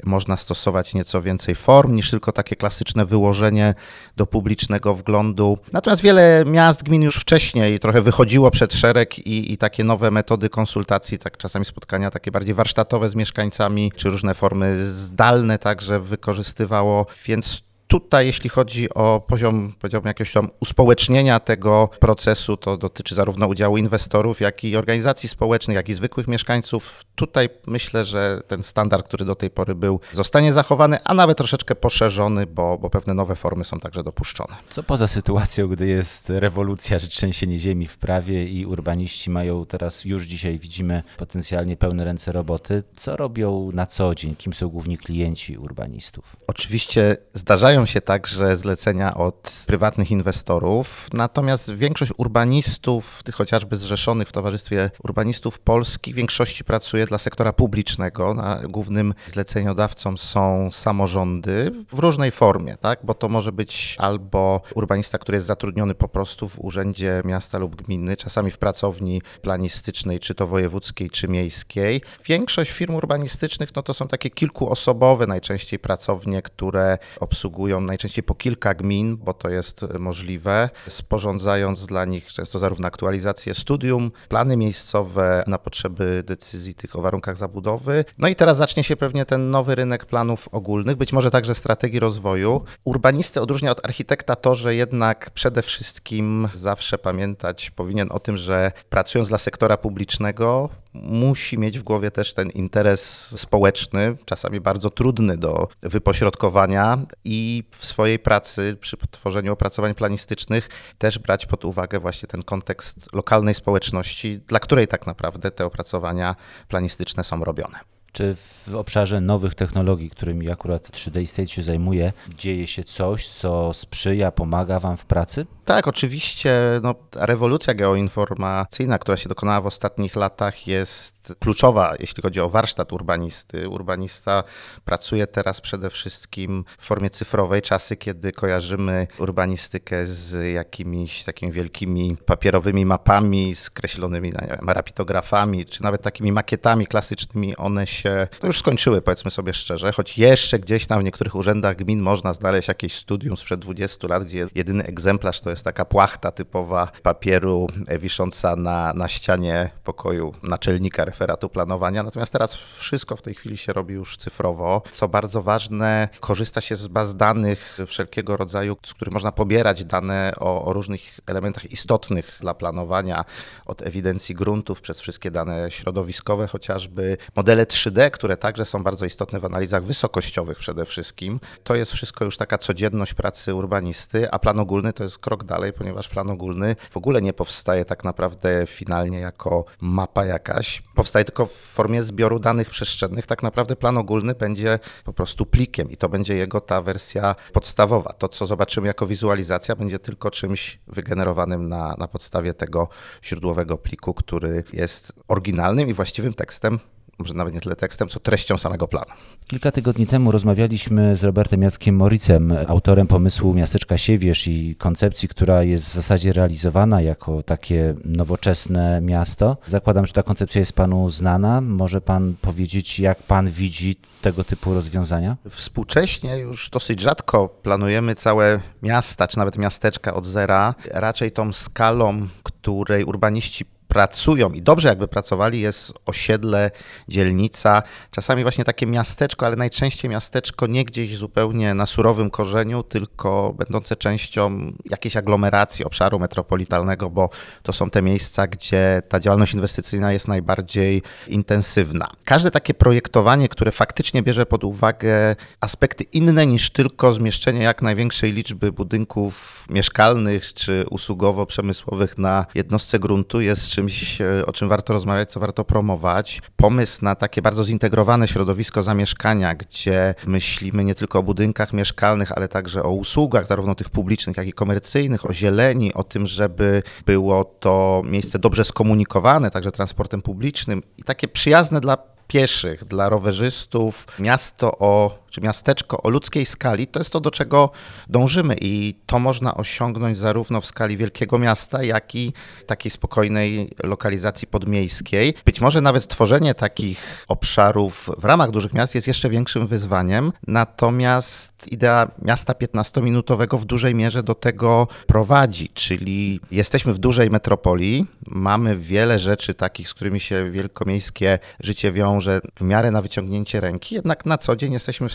Można 0.04 0.36
stosować 0.36 0.94
nieco 0.94 1.22
więcej 1.22 1.54
form 1.54 1.94
niż 1.94 2.10
tylko 2.10 2.32
takie 2.32 2.56
klasyczne 2.56 3.04
wyłożenie 3.04 3.74
do 4.16 4.26
publicznego 4.26 4.94
wglądu. 4.94 5.58
Natomiast 5.72 6.02
wiele 6.02 6.44
miast, 6.46 6.82
gmin 6.82 7.02
już 7.02 7.16
wcześniej 7.16 7.45
wcześniej 7.46 7.78
trochę 7.78 8.02
wychodziło 8.02 8.50
przed 8.50 8.74
szereg 8.74 9.18
i, 9.18 9.52
i 9.52 9.56
takie 9.56 9.84
nowe 9.84 10.10
metody 10.10 10.48
konsultacji, 10.48 11.18
tak 11.18 11.36
czasami 11.36 11.64
spotkania 11.64 12.10
takie 12.10 12.30
bardziej 12.30 12.54
warsztatowe 12.54 13.08
z 13.08 13.14
mieszkańcami, 13.14 13.92
czy 13.96 14.10
różne 14.10 14.34
formy 14.34 14.86
zdalne 14.86 15.58
także 15.58 16.00
wykorzystywało, 16.00 17.06
więc 17.26 17.62
Tutaj, 17.88 18.26
jeśli 18.26 18.50
chodzi 18.50 18.94
o 18.94 19.24
poziom, 19.28 19.72
powiedziałbym, 19.80 20.08
jakiegoś 20.08 20.32
tam 20.32 20.50
uspołecznienia 20.60 21.40
tego 21.40 21.88
procesu, 22.00 22.56
to 22.56 22.76
dotyczy 22.76 23.14
zarówno 23.14 23.46
udziału 23.46 23.76
inwestorów, 23.76 24.40
jak 24.40 24.64
i 24.64 24.76
organizacji 24.76 25.28
społecznych, 25.28 25.74
jak 25.74 25.88
i 25.88 25.94
zwykłych 25.94 26.28
mieszkańców. 26.28 27.04
Tutaj 27.14 27.48
myślę, 27.66 28.04
że 28.04 28.40
ten 28.48 28.62
standard, 28.62 29.06
który 29.06 29.24
do 29.24 29.34
tej 29.34 29.50
pory 29.50 29.74
był, 29.74 30.00
zostanie 30.12 30.52
zachowany, 30.52 30.98
a 31.04 31.14
nawet 31.14 31.38
troszeczkę 31.38 31.74
poszerzony, 31.74 32.46
bo, 32.46 32.78
bo 32.78 32.90
pewne 32.90 33.14
nowe 33.14 33.34
formy 33.34 33.64
są 33.64 33.80
także 33.80 34.02
dopuszczone. 34.02 34.56
Co 34.68 34.82
poza 34.82 35.08
sytuacją, 35.08 35.68
gdy 35.68 35.86
jest 35.86 36.30
rewolucja 36.30 37.00
czy 37.00 37.08
trzęsienie 37.08 37.58
ziemi 37.58 37.86
w 37.86 37.98
prawie 37.98 38.48
i 38.48 38.66
urbaniści 38.66 39.30
mają 39.30 39.66
teraz, 39.66 40.04
już 40.04 40.24
dzisiaj 40.24 40.58
widzimy, 40.58 41.02
potencjalnie 41.16 41.76
pełne 41.76 42.04
ręce 42.04 42.32
roboty, 42.32 42.82
co 42.96 43.16
robią 43.16 43.70
na 43.72 43.86
co 43.86 44.14
dzień? 44.14 44.36
Kim 44.36 44.52
są 44.52 44.68
główni 44.68 44.98
klienci 44.98 45.58
urbanistów? 45.58 46.36
Oczywiście 46.46 47.16
zdarzają 47.32 47.75
Zdarzają 47.76 47.86
się 47.92 48.00
także 48.00 48.56
zlecenia 48.56 49.14
od 49.14 49.64
prywatnych 49.66 50.10
inwestorów, 50.10 51.08
natomiast 51.12 51.74
większość 51.74 52.12
urbanistów, 52.16 53.22
tych 53.22 53.34
chociażby 53.34 53.76
zrzeszonych 53.76 54.28
w 54.28 54.32
Towarzystwie 54.32 54.90
Urbanistów 55.04 55.58
Polskich, 55.58 56.14
w 56.14 56.16
większości 56.16 56.64
pracuje 56.64 57.06
dla 57.06 57.18
sektora 57.18 57.52
publicznego. 57.52 58.36
Głównym 58.68 59.14
zleceniodawcą 59.26 60.16
są 60.16 60.68
samorządy 60.72 61.72
w 61.92 61.98
różnej 61.98 62.30
formie, 62.30 62.76
tak? 62.76 62.98
bo 63.04 63.14
to 63.14 63.28
może 63.28 63.52
być 63.52 63.96
albo 63.98 64.60
urbanista, 64.74 65.18
który 65.18 65.36
jest 65.36 65.46
zatrudniony 65.46 65.94
po 65.94 66.08
prostu 66.08 66.48
w 66.48 66.64
urzędzie 66.64 67.22
miasta 67.24 67.58
lub 67.58 67.82
gminy, 67.82 68.16
czasami 68.16 68.50
w 68.50 68.58
pracowni 68.58 69.22
planistycznej, 69.42 70.20
czy 70.20 70.34
to 70.34 70.46
wojewódzkiej, 70.46 71.10
czy 71.10 71.28
miejskiej. 71.28 72.02
Większość 72.24 72.70
firm 72.70 72.94
urbanistycznych 72.94 73.74
no 73.76 73.82
to 73.82 73.94
są 73.94 74.08
takie 74.08 74.30
kilkuosobowe 74.30 75.26
najczęściej 75.26 75.78
pracownie, 75.78 76.42
które 76.42 76.98
obsługują 77.20 77.65
najczęściej 77.66 78.24
po 78.24 78.34
kilka 78.34 78.74
gmin, 78.74 79.16
bo 79.16 79.34
to 79.34 79.48
jest 79.48 79.86
możliwe, 79.98 80.68
sporządzając 80.88 81.86
dla 81.86 82.04
nich 82.04 82.32
często 82.32 82.58
zarówno 82.58 82.88
aktualizację 82.88 83.54
studium, 83.54 84.10
plany 84.28 84.56
miejscowe 84.56 85.44
na 85.46 85.58
potrzeby 85.58 86.22
decyzji 86.26 86.74
tych 86.74 86.96
o 86.96 87.02
warunkach 87.02 87.36
zabudowy. 87.36 88.04
No 88.18 88.28
i 88.28 88.36
teraz 88.36 88.56
zacznie 88.56 88.84
się 88.84 88.96
pewnie 88.96 89.24
ten 89.24 89.50
nowy 89.50 89.74
rynek 89.74 90.04
planów 90.04 90.48
ogólnych, 90.52 90.96
być 90.96 91.12
może 91.12 91.30
także 91.30 91.54
strategii 91.54 92.00
rozwoju. 92.00 92.64
Urbanisty 92.84 93.40
odróżnia 93.40 93.70
od 93.70 93.84
architekta 93.84 94.36
to, 94.36 94.54
że 94.54 94.74
jednak 94.74 95.30
przede 95.30 95.62
wszystkim 95.62 96.48
zawsze 96.54 96.98
pamiętać 96.98 97.70
powinien 97.70 98.08
o 98.12 98.20
tym, 98.20 98.36
że 98.36 98.72
pracując 98.88 99.28
dla 99.28 99.38
sektora 99.38 99.76
publicznego, 99.76 100.68
musi 101.02 101.58
mieć 101.58 101.78
w 101.78 101.82
głowie 101.82 102.10
też 102.10 102.34
ten 102.34 102.50
interes 102.50 103.00
społeczny, 103.40 104.16
czasami 104.24 104.60
bardzo 104.60 104.90
trudny 104.90 105.36
do 105.36 105.68
wypośrodkowania 105.82 106.98
i 107.24 107.64
w 107.70 107.84
swojej 107.84 108.18
pracy 108.18 108.76
przy 108.80 108.96
tworzeniu 109.10 109.52
opracowań 109.52 109.94
planistycznych 109.94 110.68
też 110.98 111.18
brać 111.18 111.46
pod 111.46 111.64
uwagę 111.64 112.00
właśnie 112.00 112.28
ten 112.28 112.42
kontekst 112.42 113.12
lokalnej 113.12 113.54
społeczności, 113.54 114.38
dla 114.38 114.60
której 114.60 114.88
tak 114.88 115.06
naprawdę 115.06 115.50
te 115.50 115.64
opracowania 115.66 116.36
planistyczne 116.68 117.24
są 117.24 117.44
robione. 117.44 117.78
Czy 118.12 118.36
w 118.66 118.74
obszarze 118.74 119.20
nowych 119.20 119.54
technologii, 119.54 120.10
którymi 120.10 120.50
akurat 120.50 120.90
3D 120.90 121.26
State 121.26 121.48
się 121.48 121.62
zajmuje, 121.62 122.12
dzieje 122.38 122.66
się 122.66 122.84
coś, 122.84 123.28
co 123.28 123.74
sprzyja, 123.74 124.32
pomaga 124.32 124.80
Wam 124.80 124.96
w 124.96 125.06
pracy? 125.06 125.46
Tak, 125.66 125.88
oczywiście 125.88 126.80
no, 126.82 126.94
rewolucja 127.14 127.74
geoinformacyjna, 127.74 128.98
która 128.98 129.16
się 129.16 129.28
dokonała 129.28 129.60
w 129.60 129.66
ostatnich 129.66 130.16
latach, 130.16 130.66
jest 130.66 131.16
kluczowa, 131.40 131.94
jeśli 131.98 132.22
chodzi 132.22 132.40
o 132.40 132.48
warsztat 132.48 132.92
urbanisty. 132.92 133.68
Urbanista 133.68 134.44
pracuje 134.84 135.26
teraz 135.26 135.60
przede 135.60 135.90
wszystkim 135.90 136.64
w 136.78 136.86
formie 136.86 137.10
cyfrowej. 137.10 137.62
Czasy, 137.62 137.96
kiedy 137.96 138.32
kojarzymy 138.32 139.06
urbanistykę 139.18 140.06
z 140.06 140.54
jakimiś 140.54 141.24
takimi 141.24 141.52
wielkimi 141.52 142.16
papierowymi 142.26 142.86
mapami, 142.86 143.54
skreślonymi 143.54 144.32
wiem, 144.48 144.70
rapidografami, 144.70 145.66
czy 145.66 145.82
nawet 145.82 146.02
takimi 146.02 146.32
makietami 146.32 146.86
klasycznymi, 146.86 147.56
one 147.56 147.86
się 147.86 148.28
no 148.42 148.46
już 148.46 148.58
skończyły, 148.58 149.02
powiedzmy 149.02 149.30
sobie 149.30 149.52
szczerze, 149.52 149.92
choć 149.92 150.18
jeszcze 150.18 150.58
gdzieś 150.58 150.86
tam 150.86 151.00
w 151.00 151.04
niektórych 151.04 151.34
urzędach 151.34 151.76
gmin 151.76 152.00
można 152.00 152.34
znaleźć 152.34 152.68
jakieś 152.68 152.94
studium 152.94 153.36
sprzed 153.36 153.60
20 153.60 154.08
lat, 154.08 154.24
gdzie 154.24 154.46
jedyny 154.54 154.84
egzemplarz 154.84 155.40
to 155.40 155.50
jest 155.56 155.64
taka 155.64 155.84
płachta 155.84 156.32
typowa 156.32 156.88
papieru 157.02 157.66
wisząca 157.98 158.56
na, 158.56 158.92
na 158.92 159.08
ścianie 159.08 159.70
pokoju 159.84 160.32
naczelnika 160.42 161.04
referatu 161.04 161.48
planowania. 161.48 162.02
Natomiast 162.02 162.32
teraz 162.32 162.54
wszystko 162.54 163.16
w 163.16 163.22
tej 163.22 163.34
chwili 163.34 163.56
się 163.56 163.72
robi 163.72 163.94
już 163.94 164.16
cyfrowo. 164.16 164.82
Co 164.92 165.08
bardzo 165.08 165.42
ważne, 165.42 166.08
korzysta 166.20 166.60
się 166.60 166.76
z 166.76 166.88
baz 166.88 167.16
danych 167.16 167.78
wszelkiego 167.86 168.36
rodzaju, 168.36 168.76
z 168.86 168.94
których 168.94 169.14
można 169.14 169.32
pobierać 169.32 169.84
dane 169.84 170.32
o, 170.38 170.64
o 170.64 170.72
różnych 170.72 171.20
elementach 171.26 171.72
istotnych 171.72 172.38
dla 172.40 172.54
planowania, 172.54 173.24
od 173.66 173.82
ewidencji 173.82 174.34
gruntów 174.34 174.80
przez 174.80 175.00
wszystkie 175.00 175.30
dane 175.30 175.70
środowiskowe, 175.70 176.46
chociażby 176.46 177.16
modele 177.36 177.64
3D, 177.64 178.10
które 178.10 178.36
także 178.36 178.64
są 178.64 178.82
bardzo 178.82 179.06
istotne 179.06 179.40
w 179.40 179.44
analizach 179.44 179.84
wysokościowych 179.84 180.58
przede 180.58 180.84
wszystkim. 180.84 181.40
To 181.64 181.74
jest 181.74 181.92
wszystko 181.92 182.24
już 182.24 182.36
taka 182.36 182.58
codzienność 182.58 183.14
pracy 183.14 183.54
urbanisty, 183.54 184.30
a 184.30 184.38
plan 184.38 184.60
ogólny 184.60 184.92
to 184.92 185.02
jest 185.02 185.18
krok 185.18 185.45
dalej, 185.46 185.72
ponieważ 185.72 186.08
plan 186.08 186.30
ogólny 186.30 186.76
w 186.90 186.96
ogóle 186.96 187.22
nie 187.22 187.32
powstaje 187.32 187.84
tak 187.84 188.04
naprawdę 188.04 188.66
finalnie 188.66 189.18
jako 189.18 189.64
mapa 189.80 190.24
jakaś. 190.24 190.82
Powstaje 190.94 191.24
tylko 191.24 191.46
w 191.46 191.52
formie 191.52 192.02
zbioru 192.02 192.38
danych 192.38 192.70
przestrzennych. 192.70 193.26
Tak 193.26 193.42
naprawdę 193.42 193.76
plan 193.76 193.98
ogólny 193.98 194.34
będzie 194.34 194.78
po 195.04 195.12
prostu 195.12 195.46
plikiem 195.46 195.90
i 195.90 195.96
to 195.96 196.08
będzie 196.08 196.34
jego 196.34 196.60
ta 196.60 196.82
wersja 196.82 197.34
podstawowa. 197.52 198.12
To, 198.12 198.28
co 198.28 198.46
zobaczymy 198.46 198.86
jako 198.86 199.06
wizualizacja, 199.06 199.76
będzie 199.76 199.98
tylko 199.98 200.30
czymś 200.30 200.78
wygenerowanym 200.86 201.68
na, 201.68 201.94
na 201.98 202.08
podstawie 202.08 202.54
tego 202.54 202.88
źródłowego 203.24 203.78
pliku, 203.78 204.14
który 204.14 204.64
jest 204.72 205.12
oryginalnym 205.28 205.88
i 205.88 205.94
właściwym 205.94 206.32
tekstem 206.32 206.78
może 207.18 207.34
nawet 207.34 207.54
nie 207.54 207.60
tyle 207.60 207.76
tekstem, 207.76 208.08
co 208.08 208.20
treścią 208.20 208.58
samego 208.58 208.88
planu. 208.88 209.10
Kilka 209.46 209.72
tygodni 209.72 210.06
temu 210.06 210.30
rozmawialiśmy 210.30 211.16
z 211.16 211.24
Robertem 211.24 211.62
Jackiem 211.62 211.96
Moricem, 211.96 212.54
autorem 212.68 213.06
pomysłu 213.06 213.54
Miasteczka 213.54 213.98
Siewierz 213.98 214.46
i 214.48 214.76
koncepcji, 214.76 215.28
która 215.28 215.62
jest 215.62 215.88
w 215.88 215.94
zasadzie 215.94 216.32
realizowana 216.32 217.00
jako 217.00 217.42
takie 217.42 217.94
nowoczesne 218.04 219.00
miasto. 219.00 219.56
Zakładam, 219.66 220.06
że 220.06 220.12
ta 220.12 220.22
koncepcja 220.22 220.58
jest 220.58 220.72
panu 220.72 221.10
znana. 221.10 221.60
Może 221.60 222.00
pan 222.00 222.34
powiedzieć, 222.40 223.00
jak 223.00 223.22
pan 223.22 223.50
widzi 223.50 223.96
tego 224.22 224.44
typu 224.44 224.74
rozwiązania? 224.74 225.36
Współcześnie 225.50 226.38
już 226.38 226.70
dosyć 226.70 227.00
rzadko 227.00 227.48
planujemy 227.48 228.14
całe 228.14 228.60
miasta, 228.82 229.28
czy 229.28 229.38
nawet 229.38 229.58
miasteczka 229.58 230.14
od 230.14 230.26
zera. 230.26 230.74
Raczej 230.90 231.32
tą 231.32 231.52
skalą, 231.52 232.28
której 232.42 233.04
urbaniści 233.04 233.64
pracują 233.96 234.52
i 234.52 234.62
dobrze 234.62 234.88
jakby 234.88 235.08
pracowali, 235.08 235.60
jest 235.60 235.92
osiedle, 236.06 236.70
dzielnica, 237.08 237.82
czasami 238.10 238.42
właśnie 238.42 238.64
takie 238.64 238.86
miasteczko, 238.86 239.46
ale 239.46 239.56
najczęściej 239.56 240.10
miasteczko 240.10 240.66
nie 240.66 240.84
gdzieś 240.84 241.16
zupełnie 241.16 241.74
na 241.74 241.86
surowym 241.86 242.30
korzeniu, 242.30 242.82
tylko 242.82 243.54
będące 243.58 243.96
częścią 243.96 244.72
jakiejś 244.84 245.16
aglomeracji 245.16 245.84
obszaru 245.84 246.18
metropolitalnego, 246.18 247.10
bo 247.10 247.30
to 247.62 247.72
są 247.72 247.90
te 247.90 248.02
miejsca, 248.02 248.46
gdzie 248.46 249.02
ta 249.08 249.20
działalność 249.20 249.54
inwestycyjna 249.54 250.12
jest 250.12 250.28
najbardziej 250.28 251.02
intensywna. 251.28 252.10
Każde 252.24 252.50
takie 252.50 252.74
projektowanie, 252.74 253.48
które 253.48 253.72
faktycznie 253.72 254.22
bierze 254.22 254.46
pod 254.46 254.64
uwagę 254.64 255.36
aspekty 255.60 256.04
inne 256.04 256.46
niż 256.46 256.70
tylko 256.70 257.12
zmieszczenie 257.12 257.62
jak 257.62 257.82
największej 257.82 258.32
liczby 258.32 258.72
budynków 258.72 259.66
mieszkalnych 259.70 260.54
czy 260.54 260.84
usługowo-przemysłowych 260.90 262.18
na 262.18 262.46
jednostce 262.54 262.98
gruntu 262.98 263.40
jest 263.40 263.68
czymś, 263.68 263.85
e, 264.20 264.46
o 264.46 264.52
czym 264.52 264.68
warto 264.68 264.92
rozmawiać, 264.92 265.30
co 265.30 265.40
warto 265.40 265.64
promować. 265.64 266.42
Pomysł 266.56 267.04
na 267.04 267.14
takie 267.14 267.42
bardzo 267.42 267.64
zintegrowane 267.64 268.28
środowisko 268.28 268.82
zamieszkania, 268.82 269.54
gdzie 269.54 270.14
myślimy 270.26 270.84
nie 270.84 270.94
tylko 270.94 271.18
o 271.18 271.22
budynkach 271.22 271.72
mieszkalnych, 271.72 272.32
ale 272.32 272.48
także 272.48 272.82
o 272.82 272.90
usługach, 272.90 273.46
zarówno 273.46 273.74
tych 273.74 273.90
publicznych, 273.90 274.36
jak 274.36 274.46
i 274.46 274.52
komercyjnych, 274.52 275.30
o 275.30 275.32
zieleni, 275.32 275.94
o 275.94 276.04
tym, 276.04 276.26
żeby 276.26 276.82
było 277.06 277.44
to 277.44 278.02
miejsce 278.04 278.38
dobrze 278.38 278.64
skomunikowane, 278.64 279.50
także 279.50 279.72
transportem 279.72 280.22
publicznym 280.22 280.82
i 280.98 281.02
takie 281.02 281.28
przyjazne 281.28 281.80
dla 281.80 281.96
pieszych, 282.26 282.84
dla 282.84 283.08
rowerzystów, 283.08 284.06
miasto 284.18 284.78
o 284.78 285.18
czy 285.36 285.40
miasteczko 285.40 286.02
o 286.02 286.10
ludzkiej 286.10 286.46
skali, 286.46 286.86
to 286.86 287.00
jest 287.00 287.12
to, 287.12 287.20
do 287.20 287.30
czego 287.30 287.70
dążymy 288.08 288.56
i 288.60 288.94
to 289.06 289.18
można 289.18 289.54
osiągnąć 289.54 290.18
zarówno 290.18 290.60
w 290.60 290.66
skali 290.66 290.96
wielkiego 290.96 291.38
miasta, 291.38 291.82
jak 291.82 292.14
i 292.14 292.32
takiej 292.66 292.90
spokojnej 292.90 293.70
lokalizacji 293.84 294.48
podmiejskiej. 294.48 295.34
Być 295.44 295.60
może 295.60 295.80
nawet 295.80 296.08
tworzenie 296.08 296.54
takich 296.54 297.24
obszarów 297.28 298.10
w 298.18 298.24
ramach 298.24 298.50
dużych 298.50 298.74
miast 298.74 298.94
jest 298.94 299.06
jeszcze 299.06 299.30
większym 299.30 299.66
wyzwaniem, 299.66 300.32
natomiast 300.46 301.72
idea 301.72 302.10
miasta 302.22 302.52
15-minutowego 302.52 303.58
w 303.58 303.64
dużej 303.64 303.94
mierze 303.94 304.22
do 304.22 304.34
tego 304.34 304.88
prowadzi, 305.06 305.68
czyli 305.68 306.40
jesteśmy 306.50 306.92
w 306.92 306.98
dużej 306.98 307.30
metropolii, 307.30 308.06
mamy 308.26 308.76
wiele 308.76 309.18
rzeczy 309.18 309.54
takich, 309.54 309.88
z 309.88 309.94
którymi 309.94 310.20
się 310.20 310.50
wielkomiejskie 310.50 311.38
życie 311.60 311.92
wiąże 311.92 312.40
w 312.56 312.60
miarę 312.60 312.90
na 312.90 313.02
wyciągnięcie 313.02 313.60
ręki, 313.60 313.94
jednak 313.94 314.26
na 314.26 314.38
co 314.38 314.56
dzień 314.56 314.72
jesteśmy 314.72 315.08
w 315.08 315.14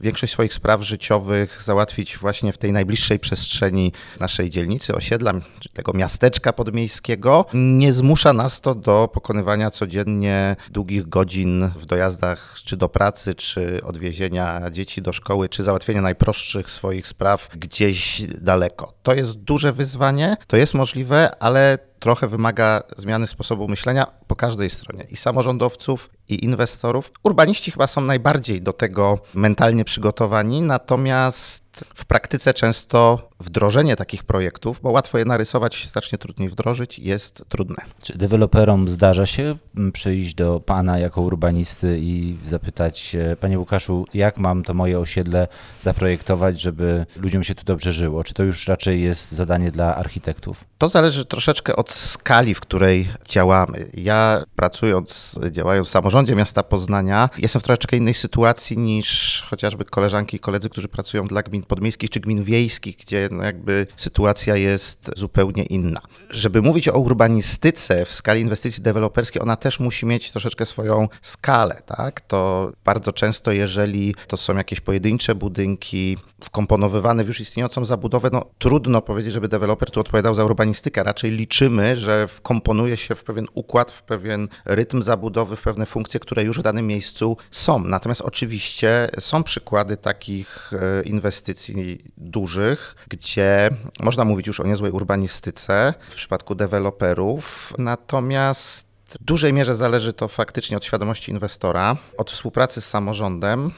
większość 0.00 0.32
swoich 0.32 0.54
spraw 0.54 0.82
życiowych 0.82 1.62
załatwić 1.62 2.18
właśnie 2.18 2.52
w 2.52 2.58
tej 2.58 2.72
najbliższej 2.72 3.18
przestrzeni 3.18 3.92
naszej 4.20 4.50
dzielnicy, 4.50 4.94
osiedla, 4.94 5.32
czy 5.60 5.68
tego 5.68 5.92
miasteczka 5.92 6.52
podmiejskiego. 6.52 7.46
Nie 7.54 7.92
zmusza 7.92 8.32
nas 8.32 8.60
to 8.60 8.74
do 8.74 9.08
pokonywania 9.14 9.70
codziennie 9.70 10.56
długich 10.70 11.08
godzin 11.08 11.70
w 11.76 11.86
dojazdach 11.86 12.54
czy 12.64 12.76
do 12.76 12.88
pracy, 12.88 13.34
czy 13.34 13.80
odwiezienia 13.84 14.70
dzieci 14.70 15.02
do 15.02 15.12
szkoły, 15.12 15.48
czy 15.48 15.62
załatwienia 15.62 16.02
najprostszych 16.02 16.70
swoich 16.70 17.06
spraw 17.06 17.48
gdzieś 17.56 18.22
daleko. 18.40 18.94
To 19.02 19.14
jest 19.14 19.32
duże 19.32 19.72
wyzwanie, 19.72 20.36
to 20.46 20.56
jest 20.56 20.74
możliwe, 20.74 21.42
ale 21.42 21.78
trochę 22.02 22.28
wymaga 22.28 22.82
zmiany 22.96 23.26
sposobu 23.26 23.68
myślenia 23.68 24.06
po 24.26 24.36
każdej 24.36 24.70
stronie 24.70 25.04
i 25.10 25.16
samorządowców, 25.16 26.10
i 26.28 26.44
inwestorów. 26.44 27.12
Urbaniści 27.22 27.70
chyba 27.70 27.86
są 27.86 28.00
najbardziej 28.00 28.62
do 28.62 28.72
tego 28.72 29.18
mentalnie 29.34 29.84
przygotowani, 29.84 30.60
natomiast 30.60 31.71
w 31.94 32.04
praktyce 32.04 32.54
często 32.54 33.28
wdrożenie 33.40 33.96
takich 33.96 34.24
projektów, 34.24 34.80
bo 34.82 34.90
łatwo 34.90 35.18
je 35.18 35.24
narysować, 35.24 35.88
znacznie 35.88 36.18
trudniej 36.18 36.48
wdrożyć, 36.48 36.98
jest 36.98 37.44
trudne. 37.48 37.76
Czy 38.02 38.18
deweloperom 38.18 38.88
zdarza 38.88 39.26
się 39.26 39.56
przyjść 39.92 40.34
do 40.34 40.60
pana 40.60 40.98
jako 40.98 41.20
urbanisty 41.20 41.98
i 42.00 42.36
zapytać, 42.44 43.16
panie 43.40 43.58
Łukaszu, 43.58 44.06
jak 44.14 44.38
mam 44.38 44.62
to 44.62 44.74
moje 44.74 44.98
osiedle 44.98 45.48
zaprojektować, 45.78 46.60
żeby 46.60 47.06
ludziom 47.16 47.44
się 47.44 47.54
tu 47.54 47.64
dobrze 47.64 47.92
żyło? 47.92 48.24
Czy 48.24 48.34
to 48.34 48.42
już 48.42 48.68
raczej 48.68 49.02
jest 49.02 49.32
zadanie 49.32 49.70
dla 49.70 49.96
architektów? 49.96 50.64
To 50.78 50.88
zależy 50.88 51.24
troszeczkę 51.24 51.76
od 51.76 51.92
skali, 51.92 52.54
w 52.54 52.60
której 52.60 53.08
działamy. 53.28 53.90
Ja 53.94 54.44
pracując, 54.56 55.40
działając 55.50 55.88
w 55.88 55.90
samorządzie 55.90 56.34
miasta 56.34 56.62
Poznania, 56.62 57.30
jestem 57.38 57.60
w 57.60 57.64
troszeczkę 57.64 57.96
innej 57.96 58.14
sytuacji 58.14 58.78
niż 58.78 59.42
chociażby 59.50 59.84
koleżanki 59.84 60.36
i 60.36 60.40
koledzy, 60.40 60.68
którzy 60.68 60.88
pracują 60.88 61.26
dla 61.26 61.42
gmin 61.62 61.68
podmiejskich 61.68 62.10
czy 62.10 62.20
gmin 62.20 62.42
wiejskich, 62.42 62.96
gdzie 62.96 63.28
no 63.32 63.42
jakby 63.42 63.86
sytuacja 63.96 64.56
jest 64.56 65.10
zupełnie 65.16 65.62
inna. 65.62 66.00
Żeby 66.30 66.62
mówić 66.62 66.88
o 66.88 66.98
urbanistyce 66.98 68.04
w 68.04 68.12
skali 68.12 68.40
inwestycji 68.40 68.82
deweloperskiej, 68.82 69.42
ona 69.42 69.56
też 69.56 69.80
musi 69.80 70.06
mieć 70.06 70.30
troszeczkę 70.30 70.66
swoją 70.66 71.08
skalę, 71.22 71.82
tak? 71.86 72.20
To 72.20 72.72
bardzo 72.84 73.12
często, 73.12 73.52
jeżeli 73.52 74.14
to 74.26 74.36
są 74.36 74.56
jakieś 74.56 74.80
pojedyncze 74.80 75.34
budynki 75.34 76.18
wkomponowywane 76.44 77.24
w 77.24 77.28
już 77.28 77.40
istniejącą 77.40 77.84
zabudowę, 77.84 78.28
no 78.32 78.44
trudno 78.58 79.02
powiedzieć, 79.02 79.32
żeby 79.32 79.48
deweloper 79.48 79.90
tu 79.90 80.00
odpowiadał 80.00 80.34
za 80.34 80.44
urbanistykę. 80.44 81.02
Raczej 81.02 81.30
liczymy, 81.30 81.96
że 81.96 82.28
wkomponuje 82.28 82.96
się 82.96 83.14
w 83.14 83.24
pewien 83.24 83.46
układ, 83.54 83.90
w 83.90 84.02
pewien 84.02 84.48
rytm 84.64 85.02
zabudowy, 85.02 85.56
w 85.56 85.62
pewne 85.62 85.86
funkcje, 85.86 86.20
które 86.20 86.44
już 86.44 86.58
w 86.58 86.62
danym 86.62 86.86
miejscu 86.86 87.36
są. 87.50 87.78
Natomiast 87.78 88.20
oczywiście 88.20 89.10
są 89.18 89.42
przykłady 89.42 89.96
takich 89.96 90.72
e, 90.72 91.02
inwestycji 91.52 91.98
dużych, 92.16 92.94
gdzie 93.08 93.70
można 94.00 94.24
mówić 94.24 94.46
już 94.46 94.60
o 94.60 94.66
niezłej 94.66 94.92
urbanistyce 94.92 95.94
w 96.10 96.14
przypadku 96.14 96.54
deweloperów, 96.54 97.74
natomiast 97.78 98.86
w 99.08 99.24
dużej 99.24 99.52
mierze 99.52 99.74
zależy 99.74 100.12
to 100.12 100.28
faktycznie 100.28 100.76
od 100.76 100.84
świadomości 100.84 101.30
inwestora, 101.30 101.96
od 102.18 102.30
współpracy 102.30 102.80
z 102.80 102.86
samorządem, 102.86 103.70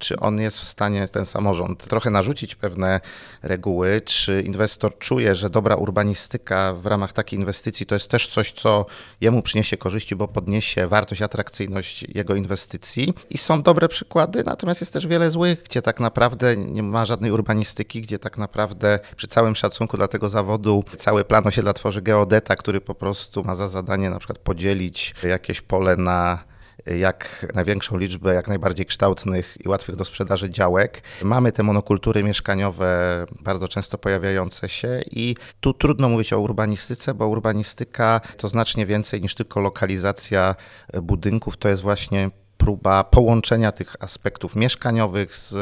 czy 0.00 0.20
on 0.20 0.40
jest 0.40 0.58
w 0.58 0.64
stanie, 0.64 1.08
ten 1.08 1.24
samorząd, 1.24 1.88
trochę 1.88 2.10
narzucić 2.10 2.54
pewne 2.54 3.00
reguły, 3.42 4.00
czy 4.04 4.42
inwestor 4.46 4.98
czuje, 4.98 5.34
że 5.34 5.50
dobra 5.50 5.76
urbanistyka 5.76 6.74
w 6.74 6.86
ramach 6.86 7.12
takiej 7.12 7.38
inwestycji 7.38 7.86
to 7.86 7.94
jest 7.94 8.08
też 8.08 8.28
coś, 8.28 8.52
co 8.52 8.86
jemu 9.20 9.42
przyniesie 9.42 9.76
korzyści, 9.76 10.16
bo 10.16 10.28
podniesie 10.28 10.86
wartość, 10.86 11.22
atrakcyjność 11.22 12.02
jego 12.14 12.34
inwestycji. 12.34 13.14
I 13.30 13.38
są 13.38 13.62
dobre 13.62 13.88
przykłady, 13.88 14.44
natomiast 14.44 14.80
jest 14.80 14.92
też 14.92 15.06
wiele 15.06 15.30
złych, 15.30 15.62
gdzie 15.62 15.82
tak 15.82 16.00
naprawdę 16.00 16.56
nie 16.56 16.82
ma 16.82 17.04
żadnej 17.04 17.30
urbanistyki, 17.32 18.00
gdzie 18.00 18.18
tak 18.18 18.38
naprawdę 18.38 18.98
przy 19.16 19.28
całym 19.28 19.56
szacunku 19.56 19.96
dla 19.96 20.08
tego 20.08 20.28
zawodu 20.28 20.84
cały 20.96 21.24
plan 21.24 21.46
osiedla 21.46 21.72
tworzy 21.72 22.02
geodeta, 22.02 22.56
który 22.56 22.80
po 22.80 22.94
prostu 22.94 23.44
ma 23.44 23.54
za 23.54 23.68
zadanie 23.68 24.10
na 24.10 24.18
przykład 24.18 24.38
podzielić 24.38 25.14
jakieś 25.22 25.60
pole 25.60 25.96
na 25.96 26.49
jak 26.86 27.46
największą 27.54 27.98
liczbę 27.98 28.34
jak 28.34 28.48
najbardziej 28.48 28.86
kształtnych 28.86 29.56
i 29.64 29.68
łatwych 29.68 29.96
do 29.96 30.04
sprzedaży 30.04 30.50
działek. 30.50 31.02
Mamy 31.22 31.52
te 31.52 31.62
monokultury 31.62 32.22
mieszkaniowe 32.22 33.26
bardzo 33.40 33.68
często 33.68 33.98
pojawiające 33.98 34.68
się 34.68 35.00
i 35.10 35.36
tu 35.60 35.74
trudno 35.74 36.08
mówić 36.08 36.32
o 36.32 36.40
urbanistyce, 36.40 37.14
bo 37.14 37.28
urbanistyka 37.28 38.20
to 38.36 38.48
znacznie 38.48 38.86
więcej 38.86 39.20
niż 39.20 39.34
tylko 39.34 39.60
lokalizacja 39.60 40.54
budynków, 41.02 41.56
to 41.56 41.68
jest 41.68 41.82
właśnie 41.82 42.30
próba 42.60 43.04
połączenia 43.04 43.72
tych 43.72 43.96
aspektów 44.00 44.56
mieszkaniowych 44.56 45.36
z 45.36 45.54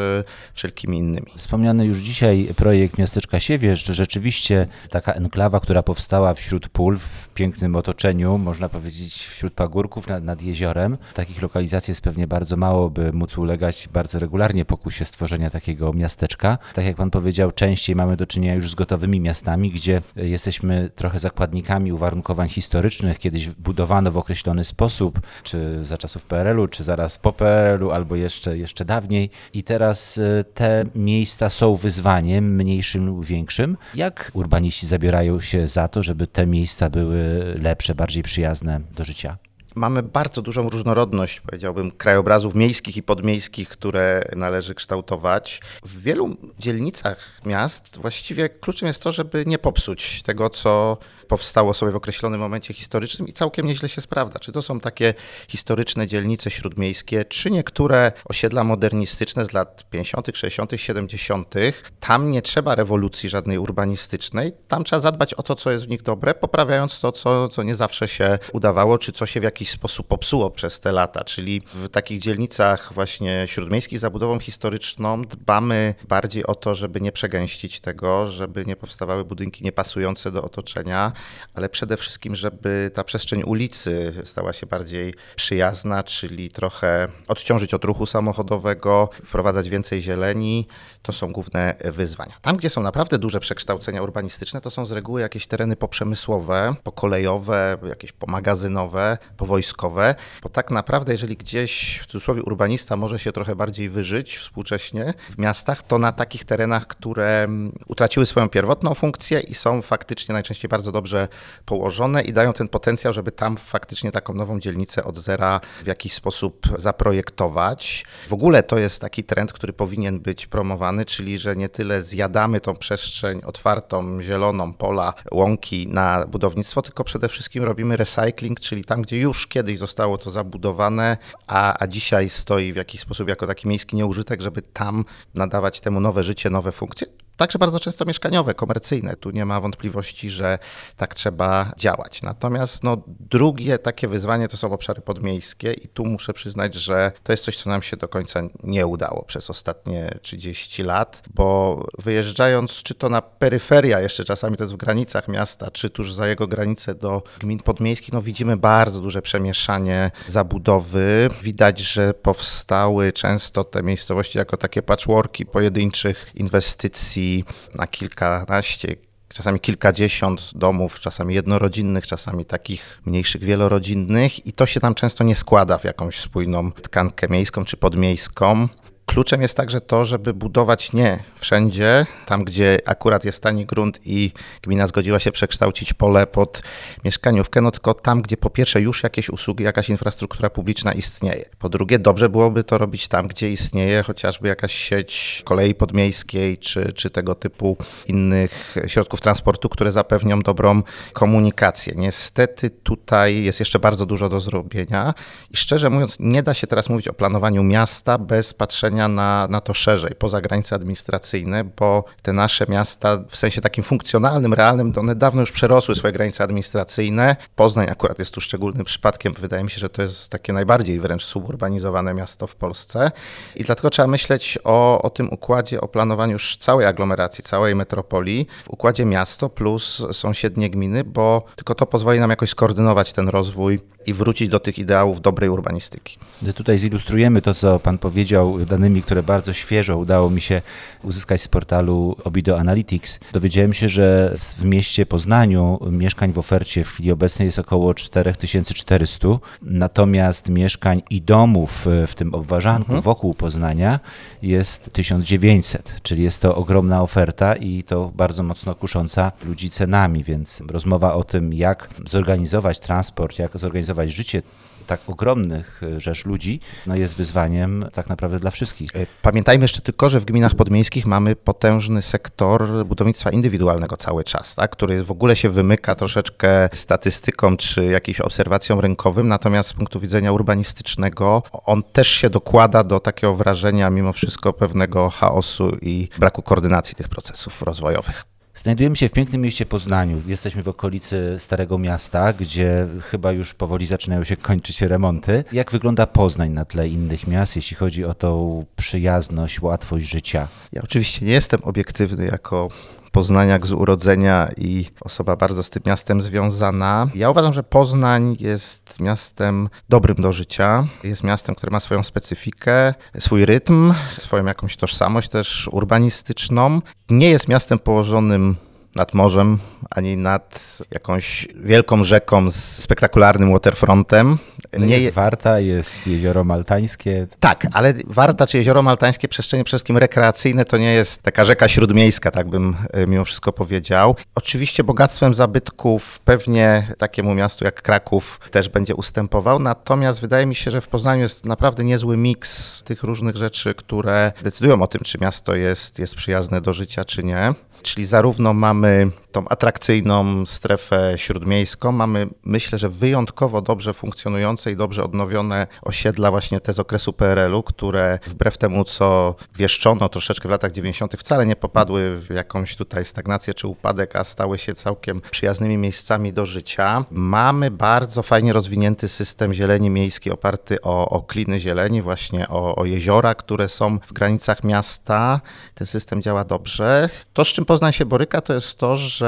wszelkimi 0.54 0.98
innymi. 0.98 1.32
Wspomniany 1.36 1.86
już 1.86 1.98
dzisiaj 1.98 2.48
projekt 2.56 2.98
Miasteczka 2.98 3.40
Siewierz, 3.40 3.84
rzeczywiście 3.84 4.66
taka 4.90 5.12
enklawa, 5.12 5.60
która 5.60 5.82
powstała 5.82 6.34
wśród 6.34 6.68
pól, 6.68 6.98
w 6.98 7.28
pięknym 7.28 7.76
otoczeniu, 7.76 8.38
można 8.38 8.68
powiedzieć 8.68 9.26
wśród 9.26 9.52
pagórków 9.52 10.08
nad, 10.08 10.24
nad 10.24 10.42
jeziorem. 10.42 10.98
Takich 11.14 11.42
lokalizacji 11.42 11.90
jest 11.90 12.00
pewnie 12.00 12.26
bardzo 12.26 12.56
mało, 12.56 12.90
by 12.90 13.12
móc 13.12 13.38
ulegać 13.38 13.88
bardzo 13.92 14.18
regularnie 14.18 14.64
pokusie 14.64 15.04
stworzenia 15.04 15.50
takiego 15.50 15.92
miasteczka. 15.92 16.58
Tak 16.74 16.84
jak 16.84 16.96
pan 16.96 17.10
powiedział, 17.10 17.52
częściej 17.52 17.96
mamy 17.96 18.16
do 18.16 18.26
czynienia 18.26 18.54
już 18.54 18.70
z 18.70 18.74
gotowymi 18.74 19.20
miastami, 19.20 19.70
gdzie 19.70 20.02
jesteśmy 20.16 20.90
trochę 20.94 21.18
zakładnikami 21.18 21.92
uwarunkowań 21.92 22.48
historycznych, 22.48 23.18
kiedyś 23.18 23.48
budowano 23.48 24.12
w 24.12 24.18
określony 24.18 24.64
sposób, 24.64 25.20
czy 25.42 25.84
za 25.84 25.98
czasów 25.98 26.24
PRL-u, 26.24 26.68
czy 26.68 26.84
zaraz 26.88 27.18
po 27.18 27.32
PRL-u 27.32 27.90
albo 27.90 28.16
jeszcze, 28.16 28.58
jeszcze 28.58 28.84
dawniej. 28.84 29.30
I 29.52 29.62
teraz 29.62 30.18
e, 30.18 30.44
te 30.44 30.84
miejsca 30.94 31.50
są 31.50 31.76
wyzwaniem, 31.76 32.54
mniejszym 32.54 33.06
lub 33.06 33.24
większym. 33.24 33.76
Jak 33.94 34.30
urbaniści 34.34 34.86
zabierają 34.86 35.40
się 35.40 35.68
za 35.68 35.88
to, 35.88 36.02
żeby 36.02 36.26
te 36.26 36.46
miejsca 36.46 36.90
były 36.90 37.54
lepsze, 37.62 37.94
bardziej 37.94 38.22
przyjazne 38.22 38.80
do 38.96 39.04
życia? 39.04 39.36
Mamy 39.74 40.02
bardzo 40.02 40.42
dużą 40.42 40.68
różnorodność, 40.68 41.40
powiedziałbym, 41.40 41.90
krajobrazów 41.90 42.54
miejskich 42.54 42.96
i 42.96 43.02
podmiejskich, 43.02 43.68
które 43.68 44.24
należy 44.36 44.74
kształtować. 44.74 45.60
W 45.82 46.02
wielu 46.02 46.36
dzielnicach 46.58 47.40
miast 47.46 47.98
właściwie 47.98 48.48
kluczem 48.48 48.86
jest 48.86 49.02
to, 49.02 49.12
żeby 49.12 49.44
nie 49.46 49.58
popsuć 49.58 50.22
tego, 50.22 50.50
co 50.50 50.98
powstało 51.28 51.74
sobie 51.74 51.92
w 51.92 51.96
określonym 51.96 52.40
momencie 52.40 52.74
historycznym 52.74 53.28
i 53.28 53.32
całkiem 53.32 53.66
nieźle 53.66 53.88
się 53.88 54.00
sprawdza. 54.00 54.38
Czy 54.38 54.52
to 54.52 54.62
są 54.62 54.80
takie 54.80 55.14
historyczne 55.48 56.06
dzielnice 56.06 56.50
śródmiejskie, 56.50 57.24
czy 57.24 57.50
niektóre 57.50 58.12
osiedla 58.24 58.64
modernistyczne 58.64 59.44
z 59.44 59.52
lat 59.52 59.90
50., 59.90 60.26
60., 60.34 60.72
70. 60.76 61.54
Tam 62.00 62.30
nie 62.30 62.42
trzeba 62.42 62.74
rewolucji 62.74 63.28
żadnej 63.28 63.58
urbanistycznej, 63.58 64.52
tam 64.68 64.84
trzeba 64.84 65.00
zadbać 65.00 65.34
o 65.34 65.42
to, 65.42 65.54
co 65.54 65.70
jest 65.70 65.84
w 65.84 65.88
nich 65.88 66.02
dobre, 66.02 66.34
poprawiając 66.34 67.00
to, 67.00 67.12
co, 67.12 67.48
co 67.48 67.62
nie 67.62 67.74
zawsze 67.74 68.08
się 68.08 68.38
udawało, 68.52 68.98
czy 68.98 69.12
co 69.12 69.26
się 69.26 69.40
w 69.40 69.42
jakiś 69.42 69.70
sposób 69.70 70.06
popsuło 70.06 70.50
przez 70.50 70.80
te 70.80 70.92
lata. 70.92 71.24
Czyli 71.24 71.62
w 71.74 71.88
takich 71.88 72.20
dzielnicach 72.20 72.92
właśnie 72.94 73.44
śródmiejskich 73.46 73.98
zabudową 73.98 74.38
historyczną 74.38 75.22
dbamy 75.22 75.94
bardziej 76.08 76.46
o 76.46 76.54
to, 76.54 76.74
żeby 76.74 77.00
nie 77.00 77.12
przegęścić 77.12 77.80
tego, 77.80 78.26
żeby 78.26 78.66
nie 78.66 78.76
powstawały 78.76 79.24
budynki 79.24 79.64
niepasujące 79.64 80.30
do 80.30 80.42
otoczenia, 80.42 81.12
ale 81.54 81.68
przede 81.68 81.96
wszystkim, 81.96 82.34
żeby 82.34 82.90
ta 82.94 83.04
przestrzeń 83.04 83.42
ulicy 83.42 84.12
stała 84.24 84.52
się 84.52 84.66
bardziej 84.66 85.14
przyjazna, 85.36 86.02
czyli 86.02 86.50
trochę 86.50 87.08
odciążyć 87.28 87.74
od 87.74 87.84
ruchu 87.84 88.06
samochodowego, 88.06 89.10
wprowadzać 89.24 89.70
więcej 89.70 90.00
zieleni. 90.00 90.66
To 91.02 91.12
są 91.12 91.32
główne 91.32 91.74
wyzwania. 91.84 92.34
Tam, 92.42 92.56
gdzie 92.56 92.70
są 92.70 92.82
naprawdę 92.82 93.18
duże 93.18 93.40
przekształcenia 93.40 94.02
urbanistyczne, 94.02 94.60
to 94.60 94.70
są 94.70 94.86
z 94.86 94.92
reguły 94.92 95.20
jakieś 95.20 95.46
tereny 95.46 95.76
poprzemysłowe, 95.76 96.74
pokolejowe, 96.82 97.78
jakieś 97.88 98.12
pomagazynowe, 98.12 99.18
powojskowe, 99.36 100.14
bo 100.42 100.48
tak 100.48 100.70
naprawdę, 100.70 101.12
jeżeli 101.12 101.36
gdzieś 101.36 101.98
w 102.02 102.06
cudzysłowie 102.06 102.42
urbanista 102.42 102.96
może 102.96 103.18
się 103.18 103.32
trochę 103.32 103.56
bardziej 103.56 103.88
wyżyć 103.88 104.36
współcześnie 104.38 105.14
w 105.30 105.38
miastach, 105.38 105.82
to 105.82 105.98
na 105.98 106.12
takich 106.12 106.44
terenach, 106.44 106.86
które 106.86 107.48
utraciły 107.86 108.26
swoją 108.26 108.48
pierwotną 108.48 108.94
funkcję 108.94 109.40
i 109.40 109.54
są 109.54 109.82
faktycznie 109.82 110.32
najczęściej 110.32 110.68
bardzo 110.68 110.92
dobrze 110.92 111.07
dobrze 111.08 111.28
położone 111.64 112.22
i 112.22 112.32
dają 112.32 112.52
ten 112.52 112.68
potencjał, 112.68 113.12
żeby 113.12 113.32
tam 113.32 113.56
faktycznie 113.56 114.12
taką 114.12 114.34
nową 114.34 114.60
dzielnicę 114.60 115.04
od 115.04 115.18
zera 115.18 115.60
w 115.82 115.86
jakiś 115.86 116.12
sposób 116.12 116.66
zaprojektować. 116.76 118.04
W 118.28 118.32
ogóle 118.32 118.62
to 118.62 118.78
jest 118.78 119.00
taki 119.00 119.24
trend, 119.24 119.52
który 119.52 119.72
powinien 119.72 120.20
być 120.20 120.46
promowany, 120.46 121.04
czyli 121.04 121.38
że 121.38 121.56
nie 121.56 121.68
tyle 121.68 122.02
zjadamy 122.02 122.60
tą 122.60 122.76
przestrzeń 122.76 123.40
otwartą, 123.44 124.22
zieloną, 124.22 124.72
pola, 124.72 125.14
łąki 125.32 125.88
na 125.88 126.26
budownictwo, 126.26 126.82
tylko 126.82 127.04
przede 127.04 127.28
wszystkim 127.28 127.64
robimy 127.64 127.96
recycling, 127.96 128.60
czyli 128.60 128.84
tam, 128.84 129.02
gdzie 129.02 129.18
już 129.18 129.46
kiedyś 129.46 129.78
zostało 129.78 130.18
to 130.18 130.30
zabudowane, 130.30 131.16
a, 131.46 131.82
a 131.82 131.86
dzisiaj 131.86 132.28
stoi 132.28 132.72
w 132.72 132.76
jakiś 132.76 133.00
sposób 133.00 133.28
jako 133.28 133.46
taki 133.46 133.68
miejski 133.68 133.96
nieużytek, 133.96 134.40
żeby 134.40 134.62
tam 134.62 135.04
nadawać 135.34 135.80
temu 135.80 136.00
nowe 136.00 136.22
życie, 136.22 136.50
nowe 136.50 136.72
funkcje 136.72 137.27
także 137.38 137.58
bardzo 137.58 137.80
często 137.80 138.04
mieszkaniowe, 138.04 138.54
komercyjne. 138.54 139.16
Tu 139.16 139.30
nie 139.30 139.44
ma 139.44 139.60
wątpliwości, 139.60 140.30
że 140.30 140.58
tak 140.96 141.14
trzeba 141.14 141.72
działać. 141.76 142.22
Natomiast 142.22 142.82
no, 142.82 143.02
drugie 143.06 143.78
takie 143.78 144.08
wyzwanie 144.08 144.48
to 144.48 144.56
są 144.56 144.72
obszary 144.72 145.00
podmiejskie 145.00 145.72
i 145.72 145.88
tu 145.88 146.04
muszę 146.04 146.32
przyznać, 146.32 146.74
że 146.74 147.12
to 147.22 147.32
jest 147.32 147.44
coś, 147.44 147.56
co 147.56 147.70
nam 147.70 147.82
się 147.82 147.96
do 147.96 148.08
końca 148.08 148.40
nie 148.62 148.86
udało 148.86 149.24
przez 149.24 149.50
ostatnie 149.50 150.18
30 150.22 150.82
lat, 150.82 151.22
bo 151.34 151.80
wyjeżdżając 151.98 152.82
czy 152.82 152.94
to 152.94 153.08
na 153.08 153.22
peryferia, 153.22 154.00
jeszcze 154.00 154.24
czasami 154.24 154.56
to 154.56 154.62
jest 154.62 154.74
w 154.74 154.76
granicach 154.76 155.28
miasta, 155.28 155.70
czy 155.70 155.90
tuż 155.90 156.12
za 156.12 156.28
jego 156.28 156.46
granice 156.46 156.94
do 156.94 157.22
gmin 157.38 157.58
podmiejskich, 157.58 158.12
no 158.12 158.22
widzimy 158.22 158.56
bardzo 158.56 159.00
duże 159.00 159.22
przemieszanie 159.22 160.10
zabudowy. 160.26 161.30
Widać, 161.42 161.80
że 161.80 162.14
powstały 162.14 163.12
często 163.12 163.64
te 163.64 163.82
miejscowości 163.82 164.38
jako 164.38 164.56
takie 164.56 164.82
patchworki 164.82 165.46
pojedynczych 165.46 166.30
inwestycji 166.34 167.27
na 167.74 167.86
kilkanaście, 167.86 168.96
czasami 169.28 169.60
kilkadziesiąt 169.60 170.50
domów, 170.54 171.00
czasami 171.00 171.34
jednorodzinnych, 171.34 172.06
czasami 172.06 172.44
takich 172.44 173.00
mniejszych, 173.06 173.44
wielorodzinnych 173.44 174.46
i 174.46 174.52
to 174.52 174.66
się 174.66 174.80
tam 174.80 174.94
często 174.94 175.24
nie 175.24 175.34
składa 175.34 175.78
w 175.78 175.84
jakąś 175.84 176.20
spójną 176.20 176.72
tkankę 176.72 177.28
miejską 177.28 177.64
czy 177.64 177.76
podmiejską. 177.76 178.68
Kluczem 179.08 179.42
jest 179.42 179.56
także 179.56 179.80
to, 179.80 180.04
żeby 180.04 180.34
budować 180.34 180.92
nie 180.92 181.22
wszędzie, 181.34 182.06
tam 182.26 182.44
gdzie 182.44 182.78
akurat 182.86 183.24
jest 183.24 183.42
tani 183.42 183.66
grunt 183.66 184.00
i 184.04 184.32
gmina 184.62 184.86
zgodziła 184.86 185.18
się 185.18 185.32
przekształcić 185.32 185.92
pole 185.92 186.26
pod 186.26 186.62
mieszkaniówkę, 187.04 187.60
no 187.60 187.70
tylko 187.70 187.94
tam, 187.94 188.22
gdzie 188.22 188.36
po 188.36 188.50
pierwsze 188.50 188.80
już 188.80 189.02
jakieś 189.02 189.30
usługi, 189.30 189.64
jakaś 189.64 189.88
infrastruktura 189.88 190.50
publiczna 190.50 190.92
istnieje. 190.92 191.44
Po 191.58 191.68
drugie, 191.68 191.98
dobrze 191.98 192.28
byłoby 192.28 192.64
to 192.64 192.78
robić 192.78 193.08
tam, 193.08 193.28
gdzie 193.28 193.50
istnieje 193.50 194.02
chociażby 194.02 194.48
jakaś 194.48 194.72
sieć 194.72 195.42
kolei 195.44 195.74
podmiejskiej 195.74 196.58
czy, 196.58 196.92
czy 196.92 197.10
tego 197.10 197.34
typu 197.34 197.76
innych 198.06 198.76
środków 198.86 199.20
transportu, 199.20 199.68
które 199.68 199.92
zapewnią 199.92 200.40
dobrą 200.40 200.82
komunikację. 201.12 201.94
Niestety 201.96 202.70
tutaj 202.70 203.42
jest 203.42 203.60
jeszcze 203.60 203.78
bardzo 203.78 204.06
dużo 204.06 204.28
do 204.28 204.40
zrobienia 204.40 205.14
i 205.50 205.56
szczerze 205.56 205.90
mówiąc, 205.90 206.16
nie 206.20 206.42
da 206.42 206.54
się 206.54 206.66
teraz 206.66 206.88
mówić 206.88 207.08
o 207.08 207.12
planowaniu 207.12 207.64
miasta 207.64 208.18
bez 208.18 208.54
patrzenia 208.54 208.97
na, 209.06 209.46
na 209.50 209.60
to 209.60 209.74
szerzej, 209.74 210.14
poza 210.18 210.40
granice 210.40 210.74
administracyjne, 210.74 211.64
bo 211.64 212.04
te 212.22 212.32
nasze 212.32 212.66
miasta 212.68 213.18
w 213.28 213.36
sensie 213.36 213.60
takim 213.60 213.84
funkcjonalnym, 213.84 214.54
realnym, 214.54 214.92
one 214.96 215.14
dawno 215.14 215.40
już 215.40 215.52
przerosły 215.52 215.94
swoje 215.94 216.12
granice 216.12 216.44
administracyjne. 216.44 217.36
Poznań 217.56 217.90
akurat 217.90 218.18
jest 218.18 218.34
tu 218.34 218.40
szczególnym 218.40 218.84
przypadkiem. 218.84 219.34
Wydaje 219.34 219.64
mi 219.64 219.70
się, 219.70 219.78
że 219.78 219.88
to 219.88 220.02
jest 220.02 220.30
takie 220.30 220.52
najbardziej 220.52 221.00
wręcz 221.00 221.24
suburbanizowane 221.24 222.14
miasto 222.14 222.46
w 222.46 222.56
Polsce. 222.56 223.10
I 223.56 223.64
dlatego 223.64 223.90
trzeba 223.90 224.08
myśleć 224.08 224.58
o, 224.64 225.02
o 225.02 225.10
tym 225.10 225.32
układzie, 225.32 225.80
o 225.80 225.88
planowaniu 225.88 226.32
już 226.32 226.56
całej 226.56 226.86
aglomeracji, 226.86 227.44
całej 227.44 227.74
metropolii, 227.74 228.46
w 228.64 228.70
układzie 228.70 229.04
miasto 229.04 229.48
plus 229.48 230.02
sąsiednie 230.12 230.70
gminy, 230.70 231.04
bo 231.04 231.44
tylko 231.56 231.74
to 231.74 231.86
pozwoli 231.86 232.20
nam 232.20 232.30
jakoś 232.30 232.50
skoordynować 232.50 233.12
ten 233.12 233.28
rozwój 233.28 233.80
i 234.08 234.12
wrócić 234.12 234.48
do 234.48 234.60
tych 234.60 234.78
ideałów 234.78 235.20
dobrej 235.20 235.50
urbanistyki. 235.50 236.18
Tutaj 236.54 236.78
zilustrujemy 236.78 237.42
to, 237.42 237.54
co 237.54 237.78
Pan 237.78 237.98
powiedział, 237.98 238.58
danymi, 238.64 239.02
które 239.02 239.22
bardzo 239.22 239.52
świeżo 239.52 239.98
udało 239.98 240.30
mi 240.30 240.40
się 240.40 240.62
uzyskać 241.02 241.40
z 241.40 241.48
portalu 241.48 242.16
Obido 242.24 242.58
Analytics. 242.58 243.20
Dowiedziałem 243.32 243.72
się, 243.72 243.88
że 243.88 244.34
w 244.58 244.64
mieście 244.64 245.06
Poznaniu 245.06 245.78
mieszkań 245.90 246.32
w 246.32 246.38
ofercie 246.38 246.84
w 246.84 246.88
chwili 246.88 247.12
obecnej 247.12 247.46
jest 247.46 247.58
około 247.58 247.94
4400, 247.94 249.28
natomiast 249.62 250.48
mieszkań 250.48 251.02
i 251.10 251.22
domów 251.22 251.86
w 252.06 252.14
tym 252.14 252.34
obwarzanku 252.34 252.92
mhm. 252.92 253.02
wokół 253.02 253.34
Poznania 253.34 254.00
jest 254.42 254.92
1900, 254.92 255.94
czyli 256.02 256.22
jest 256.22 256.42
to 256.42 256.56
ogromna 256.56 257.02
oferta 257.02 257.54
i 257.54 257.82
to 257.82 258.12
bardzo 258.16 258.42
mocno 258.42 258.74
kusząca 258.74 259.32
ludzi 259.46 259.70
cenami, 259.70 260.24
więc 260.24 260.62
rozmowa 260.68 261.14
o 261.14 261.24
tym, 261.24 261.54
jak 261.54 261.88
zorganizować 262.06 262.78
transport, 262.78 263.38
jak 263.38 263.58
zorganizować 263.58 263.97
życie 264.06 264.42
tak 264.88 265.00
ogromnych 265.06 265.80
e, 265.82 266.00
rzesz 266.00 266.26
ludzi, 266.26 266.60
no 266.86 266.96
jest 266.96 267.16
wyzwaniem 267.16 267.86
tak 267.92 268.08
naprawdę 268.08 268.38
dla 268.38 268.50
wszystkich. 268.50 268.96
E, 268.96 269.06
pamiętajmy 269.22 269.64
jeszcze 269.64 269.80
tylko, 269.80 270.08
że 270.08 270.20
w 270.20 270.24
gminach 270.24 270.54
podmiejskich 270.54 271.06
mamy 271.06 271.36
potężny 271.36 272.02
sektor 272.02 272.86
budownictwa 272.86 273.30
indywidualnego 273.30 273.96
cały 273.96 274.24
czas, 274.24 274.54
tak, 274.54 274.70
który 274.70 275.02
w 275.02 275.10
ogóle 275.10 275.36
się 275.36 275.50
wymyka 275.50 275.94
troszeczkę 275.94 276.68
statystykom 276.74 277.56
czy 277.56 277.84
jakimś 277.84 278.20
obserwacjom 278.20 278.80
rynkowym, 278.80 279.28
natomiast 279.28 279.68
z 279.68 279.72
punktu 279.72 280.00
widzenia 280.00 280.32
urbanistycznego 280.32 281.42
on 281.52 281.82
też 281.82 282.08
się 282.08 282.30
dokłada 282.30 282.84
do 282.84 283.00
takiego 283.00 283.34
wrażenia 283.34 283.90
mimo 283.90 284.12
wszystko 284.12 284.52
pewnego 284.52 285.10
chaosu 285.10 285.76
i 285.82 286.08
braku 286.18 286.42
koordynacji 286.42 286.94
tych 286.94 287.08
procesów 287.08 287.62
rozwojowych. 287.62 288.37
Znajdujemy 288.58 288.96
się 288.96 289.08
w 289.08 289.12
pięknym 289.12 289.40
mieście 289.40 289.66
Poznaniu. 289.66 290.22
Jesteśmy 290.26 290.62
w 290.62 290.68
okolicy 290.68 291.36
Starego 291.38 291.78
Miasta, 291.78 292.32
gdzie 292.32 292.86
chyba 293.02 293.32
już 293.32 293.54
powoli 293.54 293.86
zaczynają 293.86 294.24
się 294.24 294.36
kończyć 294.36 294.82
remonty. 294.82 295.44
Jak 295.52 295.72
wygląda 295.72 296.06
Poznań 296.06 296.50
na 296.50 296.64
tle 296.64 296.88
innych 296.88 297.26
miast, 297.26 297.56
jeśli 297.56 297.76
chodzi 297.76 298.04
o 298.04 298.14
tą 298.14 298.64
przyjazność, 298.76 299.62
łatwość 299.62 300.06
życia? 300.06 300.48
Ja 300.72 300.82
oczywiście 300.82 301.26
nie 301.26 301.32
jestem 301.32 301.60
obiektywny 301.62 302.26
jako 302.26 302.68
Poznaniak 303.12 303.66
z 303.66 303.72
urodzenia 303.72 304.48
i 304.56 304.86
osoba 305.00 305.36
bardzo 305.36 305.62
z 305.62 305.70
tym 305.70 305.82
miastem 305.86 306.22
związana. 306.22 307.08
Ja 307.14 307.30
uważam, 307.30 307.52
że 307.52 307.62
Poznań 307.62 308.36
jest 308.40 309.00
miastem 309.00 309.68
dobrym 309.88 310.16
do 310.16 310.32
życia. 310.32 310.86
Jest 311.04 311.24
miastem, 311.24 311.54
które 311.54 311.72
ma 311.72 311.80
swoją 311.80 312.02
specyfikę, 312.02 312.94
swój 313.18 313.46
rytm, 313.46 313.94
swoją 314.16 314.44
jakąś 314.44 314.76
tożsamość 314.76 315.28
też 315.28 315.68
urbanistyczną. 315.72 316.82
Nie 317.10 317.30
jest 317.30 317.48
miastem 317.48 317.78
położonym 317.78 318.56
nad 318.94 319.14
morzem, 319.14 319.58
ani 319.90 320.16
nad 320.16 320.78
jakąś 320.90 321.48
wielką 321.54 322.04
rzeką 322.04 322.50
z 322.50 322.54
spektakularnym 322.54 323.52
waterfrontem. 323.52 324.38
Nie 324.78 324.98
jest 324.98 325.14
Warta, 325.14 325.60
jest 325.60 326.06
jezioro 326.06 326.44
maltańskie. 326.44 327.26
Tak, 327.40 327.66
ale 327.72 327.94
Warta 328.06 328.46
czy 328.46 328.58
jezioro 328.58 328.82
maltańskie, 328.82 329.28
przestrzenie 329.28 329.64
przede 329.64 329.78
wszystkim 329.78 329.96
rekreacyjne, 329.96 330.64
to 330.64 330.78
nie 330.78 330.92
jest 330.92 331.22
taka 331.22 331.44
rzeka 331.44 331.68
śródmiejska, 331.68 332.30
tak 332.30 332.48
bym 332.48 332.76
e, 332.92 333.06
mimo 333.06 333.24
wszystko 333.24 333.52
powiedział. 333.52 334.16
Oczywiście 334.34 334.84
bogactwem 334.84 335.34
zabytków 335.34 336.20
pewnie 336.20 336.86
takiemu 336.98 337.34
miastu 337.34 337.64
jak 337.64 337.82
Kraków 337.82 338.40
też 338.50 338.68
będzie 338.68 338.94
ustępował, 338.94 339.58
natomiast 339.58 340.20
wydaje 340.20 340.46
mi 340.46 340.54
się, 340.54 340.70
że 340.70 340.80
w 340.80 340.88
Poznaniu 340.88 341.22
jest 341.22 341.46
naprawdę 341.46 341.84
niezły 341.84 342.16
miks 342.16 342.82
tych 342.82 343.02
różnych 343.02 343.36
rzeczy, 343.36 343.74
które 343.74 344.32
decydują 344.42 344.82
o 344.82 344.86
tym, 344.86 345.00
czy 345.04 345.18
miasto 345.20 345.54
jest, 345.54 345.98
jest 345.98 346.14
przyjazne 346.14 346.60
do 346.60 346.72
życia, 346.72 347.04
czy 347.04 347.24
nie. 347.24 347.54
Czyli 347.82 348.06
zarówno 348.06 348.54
mamy 348.54 349.10
tą 349.38 349.48
atrakcyjną 349.48 350.46
strefę 350.46 351.12
śródmiejską, 351.16 351.92
mamy 351.92 352.28
myślę, 352.44 352.78
że 352.78 352.88
wyjątkowo 352.88 353.62
dobrze 353.62 353.94
funkcjonujące 353.94 354.72
i 354.72 354.76
dobrze 354.76 355.04
odnowione 355.04 355.66
osiedla 355.82 356.30
właśnie 356.30 356.60
te 356.60 356.72
z 356.72 356.80
okresu 356.80 357.12
PRL-u, 357.12 357.62
które 357.62 358.18
wbrew 358.26 358.58
temu, 358.58 358.84
co 358.84 359.34
wieszczono 359.56 360.08
troszeczkę 360.08 360.48
w 360.48 360.50
latach 360.50 360.72
90., 360.72 361.16
wcale 361.18 361.46
nie 361.46 361.56
popadły 361.56 362.18
w 362.20 362.30
jakąś 362.30 362.76
tutaj 362.76 363.04
stagnację 363.04 363.54
czy 363.54 363.68
upadek, 363.68 364.16
a 364.16 364.24
stały 364.24 364.58
się 364.58 364.74
całkiem 364.74 365.20
przyjaznymi 365.30 365.78
miejscami 365.78 366.32
do 366.32 366.46
życia. 366.46 367.04
Mamy 367.10 367.70
bardzo 367.70 368.22
fajnie 368.22 368.52
rozwinięty 368.52 369.08
system 369.08 369.52
zieleni 369.52 369.90
miejskiej 369.90 370.32
oparty 370.32 370.80
o, 370.80 371.08
o 371.08 371.22
kliny 371.22 371.58
zieleni, 371.58 372.02
właśnie 372.02 372.48
o, 372.48 372.76
o 372.76 372.84
jeziora, 372.84 373.34
które 373.34 373.68
są 373.68 373.98
w 374.06 374.12
granicach 374.12 374.64
miasta. 374.64 375.40
Ten 375.74 375.86
system 375.86 376.22
działa 376.22 376.44
dobrze. 376.44 377.08
To, 377.32 377.44
z 377.44 377.48
czym 377.48 377.64
Poznań 377.64 377.92
się 377.92 378.06
boryka, 378.06 378.40
to 378.40 378.54
jest 378.54 378.78
to, 378.78 378.96
że 378.96 379.27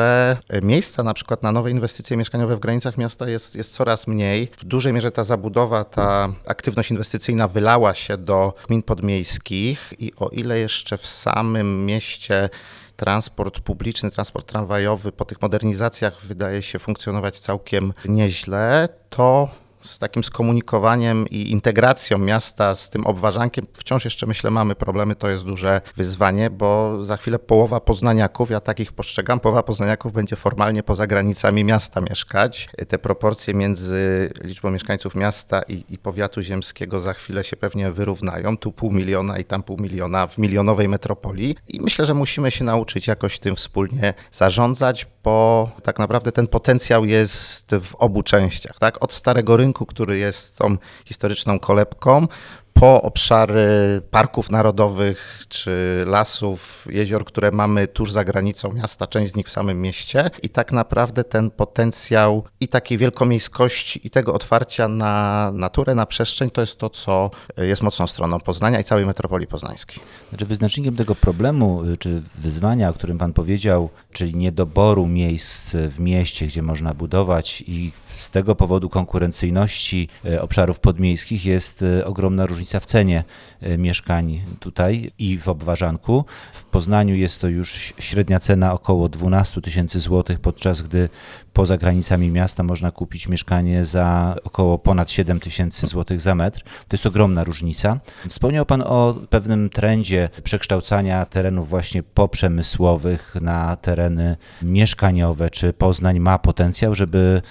miejsca 0.63 1.03
na 1.03 1.15
przykład 1.15 1.43
na 1.43 1.53
nowe 1.53 1.71
inwestycje 1.71 2.17
mieszkaniowe 2.17 2.57
w 2.57 2.61
granicach 2.61 2.97
miasta 2.97 3.29
jest, 3.29 3.57
jest 3.57 3.75
coraz 3.75 4.07
mniej. 4.07 4.49
W 4.59 4.65
dużej 4.65 4.93
mierze 4.93 5.11
ta 5.11 5.25
zabudowa, 5.25 5.85
ta 5.85 6.29
aktywność 6.47 6.91
inwestycyjna 6.91 7.49
wylała 7.49 7.95
się 7.95 8.17
do 8.17 8.55
gmin 8.69 8.83
podmiejskich 8.83 9.95
i 9.99 10.13
o 10.17 10.29
ile 10.29 10.59
jeszcze 10.59 10.97
w 10.97 11.07
samym 11.07 11.87
mieście 11.87 12.49
transport 12.97 13.61
publiczny, 13.61 14.11
transport 14.11 14.47
tramwajowy 14.47 15.13
po 15.13 15.25
tych 15.25 15.43
modernizacjach 15.43 16.23
wydaje 16.23 16.63
się 16.63 16.79
funkcjonować 16.79 17.39
całkiem 17.39 17.93
nieźle, 18.05 18.89
to 19.11 19.49
z 19.83 19.99
takim 19.99 20.25
skomunikowaniem 20.25 21.27
i 21.29 21.51
integracją 21.51 22.19
miasta 22.19 22.75
z 22.75 22.91
tym 22.91 23.07
obwarzankiem 23.07 23.67
wciąż 23.73 24.05
jeszcze 24.05 24.27
myślę 24.27 24.51
mamy 24.51 24.75
problemy, 24.75 25.17
to 25.17 25.29
jest 25.29 25.45
duże 25.45 25.81
wyzwanie, 25.97 26.51
bo 26.51 27.03
za 27.03 27.17
chwilę 27.17 27.39
połowa 27.39 27.81
poznaniaków, 27.81 28.51
ja 28.51 28.61
takich 28.61 28.93
postrzegam, 28.93 29.41
połowa 29.41 29.63
poznaniaków 29.63 30.13
będzie 30.13 30.37
formalnie 30.37 30.83
poza 30.83 31.07
granicami 31.07 31.65
miasta 31.65 32.01
mieszkać. 32.01 32.69
Te 32.89 32.99
proporcje 32.99 33.55
między 33.55 34.33
liczbą 34.43 34.71
mieszkańców 34.71 35.15
miasta 35.15 35.63
i, 35.63 35.85
i 35.89 35.99
powiatu 35.99 36.43
ziemskiego 36.43 37.01
za 37.01 37.13
chwilę 37.13 37.45
się 37.45 37.57
pewnie 37.57 37.93
wyrównają, 37.93 38.57
tu 38.57 38.73
pół 38.73 38.93
miliona 38.93 39.39
i 39.39 39.45
tam 39.45 39.63
pół 39.63 39.77
miliona 39.81 40.27
w 40.27 40.39
milionowej 40.39 40.89
metropolii 40.89 41.57
i 41.69 41.81
myślę, 41.81 42.05
że 42.05 42.15
musimy 42.15 42.51
się 42.51 42.65
nauczyć 42.65 43.07
jakoś 43.07 43.39
tym 43.39 43.57
wspólnie 43.57 44.15
zarządzać, 44.33 45.07
bo 45.25 45.71
tak 45.83 45.99
naprawdę 45.99 46.33
ten 46.33 46.47
potencjał 46.47 47.05
jest 47.05 47.75
w 47.83 47.95
obu 47.95 48.23
częściach, 48.23 48.79
tak? 48.79 49.03
Od 49.05 49.13
starego 49.13 49.57
rynku, 49.57 49.70
który 49.73 50.19
jest 50.19 50.59
tą 50.59 50.77
historyczną 51.05 51.59
kolebką, 51.59 52.27
po 52.73 53.03
obszary 53.03 54.03
parków 54.11 54.51
narodowych 54.51 55.45
czy 55.49 56.05
lasów, 56.07 56.87
jezior, 56.91 57.25
które 57.25 57.51
mamy 57.51 57.89
tuż 57.89 58.13
za 58.13 58.25
granicą 58.25 58.73
miasta, 58.73 59.07
część 59.07 59.33
z 59.33 59.37
nich 59.37 59.47
w 59.47 59.51
samym 59.51 59.83
mieście. 59.83 60.31
I 60.43 60.49
tak 60.49 60.73
naprawdę 60.73 61.25
ten 61.25 61.51
potencjał 61.51 62.45
i 62.61 62.69
takiej 62.69 62.99
wielkomiejskości, 62.99 64.07
i 64.07 64.11
tego 64.11 64.35
otwarcia 64.35 64.89
na 64.89 65.51
naturę, 65.55 65.95
na 65.95 66.07
przestrzeń, 66.07 66.51
to 66.51 66.61
jest 66.61 66.79
to, 66.79 66.91
co 66.91 67.31
jest 67.57 67.83
mocną 67.83 68.07
stroną 68.07 68.39
Poznania 68.39 68.81
i 68.81 68.85
całej 68.85 69.07
metropolii 69.07 69.47
poznańskiej. 69.47 70.03
Znaczy 70.29 70.47
wyznacznikiem 70.47 70.97
tego 70.97 71.15
problemu, 71.15 71.83
czy 71.99 72.23
wyzwania, 72.39 72.89
o 72.89 72.93
którym 72.93 73.19
Pan 73.19 73.33
powiedział, 73.33 73.91
czyli 74.13 74.35
niedoboru 74.35 75.07
miejsc 75.07 75.75
w 75.75 75.99
mieście, 75.99 76.47
gdzie 76.47 76.63
można 76.63 76.95
budować 76.95 77.65
i 77.67 77.93
z 78.21 78.31
tego 78.31 78.55
powodu 78.55 78.89
konkurencyjności 78.89 80.09
e, 80.25 80.43
obszarów 80.43 80.81
podmiejskich 80.81 81.45
jest 81.47 81.83
e, 81.83 82.05
ogromna 82.05 82.47
różnica 82.47 82.81
w 82.81 82.87
cenie 82.87 83.25
e, 83.61 83.79
mieszkań 83.79 84.41
tutaj 84.61 85.13
i 85.19 85.39
w 85.39 85.49
Obwarzanku. 85.49 86.25
W 86.53 86.65
Poznaniu 86.65 87.15
jest 87.15 87.41
to 87.41 87.49
już 87.49 87.95
średnia 87.99 88.41
cena 88.41 88.73
około 88.73 89.09
12 89.09 89.61
tysięcy 89.61 90.01
złotych, 90.01 90.41
podczas 90.41 90.83
gdy 90.83 91.09
poza 91.53 91.79
granicami 91.79 92.31
miasta 92.31 92.63
można 92.63 92.91
kupić 92.91 93.29
mieszkanie 93.29 93.85
za 93.85 94.37
około 94.45 94.79
ponad 94.79 95.11
7 95.11 95.41
tysięcy 95.41 95.87
złotych 95.87 96.21
za 96.21 96.35
metr. 96.35 96.63
To 96.63 96.95
jest 96.97 97.07
ogromna 97.07 97.45
różnica. 97.45 98.01
Wspomniał 98.29 98.67
Pan 98.67 98.83
o 98.83 99.15
pewnym 99.31 99.71
trendzie 99.71 100.29
przekształcania 100.43 101.27
terenów 101.27 101.69
właśnie 101.69 102.03
poprzemysłowych 102.03 103.35
na 103.41 103.77
tereny 103.77 104.37
mieszkaniowe. 104.63 105.51
Czy 105.51 105.73
Poznań 105.73 106.21
ma 106.21 106.39
potencjał, 106.39 106.95
żeby 106.95 107.43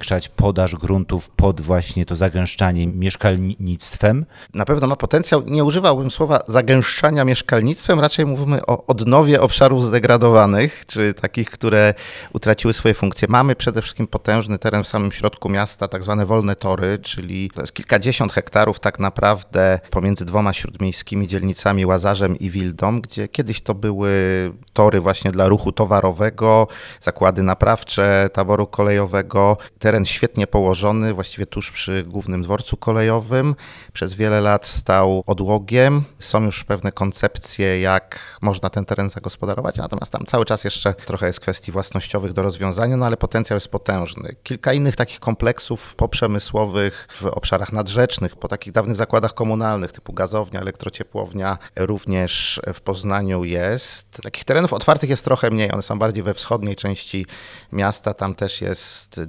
zwiększać 0.00 0.28
podaż 0.28 0.76
gruntów 0.76 1.30
pod 1.30 1.60
właśnie 1.60 2.06
to 2.06 2.16
zagęszczanie 2.16 2.86
mieszkalnictwem? 2.86 4.26
Na 4.54 4.64
pewno 4.64 4.86
ma 4.86 4.96
potencjał. 4.96 5.42
Nie 5.46 5.64
używałbym 5.64 6.10
słowa 6.10 6.40
zagęszczania 6.46 7.24
mieszkalnictwem, 7.24 8.00
raczej 8.00 8.26
mówimy 8.26 8.66
o 8.66 8.86
odnowie 8.86 9.40
obszarów 9.40 9.84
zdegradowanych, 9.84 10.86
czy 10.86 11.14
takich, 11.14 11.50
które 11.50 11.94
utraciły 12.32 12.72
swoje 12.72 12.94
funkcje. 12.94 13.28
Mamy 13.28 13.56
przede 13.56 13.82
wszystkim 13.82 14.06
potężny 14.06 14.58
teren 14.58 14.84
w 14.84 14.88
samym 14.88 15.12
środku 15.12 15.48
miasta, 15.48 15.88
tak 15.88 16.02
zwane 16.02 16.26
wolne 16.26 16.56
tory, 16.56 16.98
czyli 16.98 17.50
to 17.50 17.60
jest 17.60 17.72
kilkadziesiąt 17.72 18.32
hektarów 18.32 18.80
tak 18.80 18.98
naprawdę 18.98 19.80
pomiędzy 19.90 20.24
dwoma 20.24 20.52
śródmiejskimi 20.52 21.28
dzielnicami 21.28 21.86
Łazarzem 21.86 22.38
i 22.38 22.50
Wildą, 22.50 23.00
gdzie 23.00 23.28
kiedyś 23.28 23.60
to 23.60 23.74
były 23.74 24.10
tory 24.72 25.00
właśnie 25.00 25.30
dla 25.30 25.48
ruchu 25.48 25.72
towarowego, 25.72 26.66
zakłady 27.00 27.42
naprawcze 27.42 28.30
taboru 28.32 28.66
kolejowego. 28.66 29.56
Teren 29.90 30.06
świetnie 30.06 30.46
położony, 30.46 31.14
właściwie 31.14 31.46
tuż 31.46 31.70
przy 31.70 32.04
głównym 32.04 32.42
dworcu 32.42 32.76
kolejowym. 32.76 33.54
Przez 33.92 34.14
wiele 34.14 34.40
lat 34.40 34.66
stał 34.66 35.22
odłogiem. 35.26 36.02
Są 36.18 36.44
już 36.44 36.64
pewne 36.64 36.92
koncepcje, 36.92 37.80
jak 37.80 38.38
można 38.42 38.70
ten 38.70 38.84
teren 38.84 39.10
zagospodarować, 39.10 39.76
natomiast 39.76 40.12
tam 40.12 40.26
cały 40.26 40.44
czas 40.44 40.64
jeszcze 40.64 40.94
trochę 40.94 41.26
jest 41.26 41.40
kwestii 41.40 41.72
własnościowych 41.72 42.32
do 42.32 42.42
rozwiązania, 42.42 42.96
no 42.96 43.06
ale 43.06 43.16
potencjał 43.16 43.56
jest 43.56 43.68
potężny. 43.68 44.36
Kilka 44.42 44.72
innych 44.72 44.96
takich 44.96 45.20
kompleksów 45.20 45.94
poprzemysłowych 45.94 47.08
w 47.20 47.24
obszarach 47.24 47.72
nadrzecznych, 47.72 48.36
po 48.36 48.48
takich 48.48 48.72
dawnych 48.72 48.96
zakładach 48.96 49.34
komunalnych 49.34 49.92
typu 49.92 50.12
gazownia, 50.12 50.60
elektrociepłownia 50.60 51.58
również 51.76 52.60
w 52.74 52.80
Poznaniu 52.80 53.44
jest. 53.44 54.20
Takich 54.22 54.44
terenów 54.44 54.72
otwartych 54.72 55.10
jest 55.10 55.24
trochę 55.24 55.50
mniej, 55.50 55.72
one 55.72 55.82
są 55.82 55.98
bardziej 55.98 56.22
we 56.22 56.34
wschodniej 56.34 56.76
części 56.76 57.26
miasta, 57.72 58.14
tam 58.14 58.34
też 58.34 58.60
jest 58.60 59.20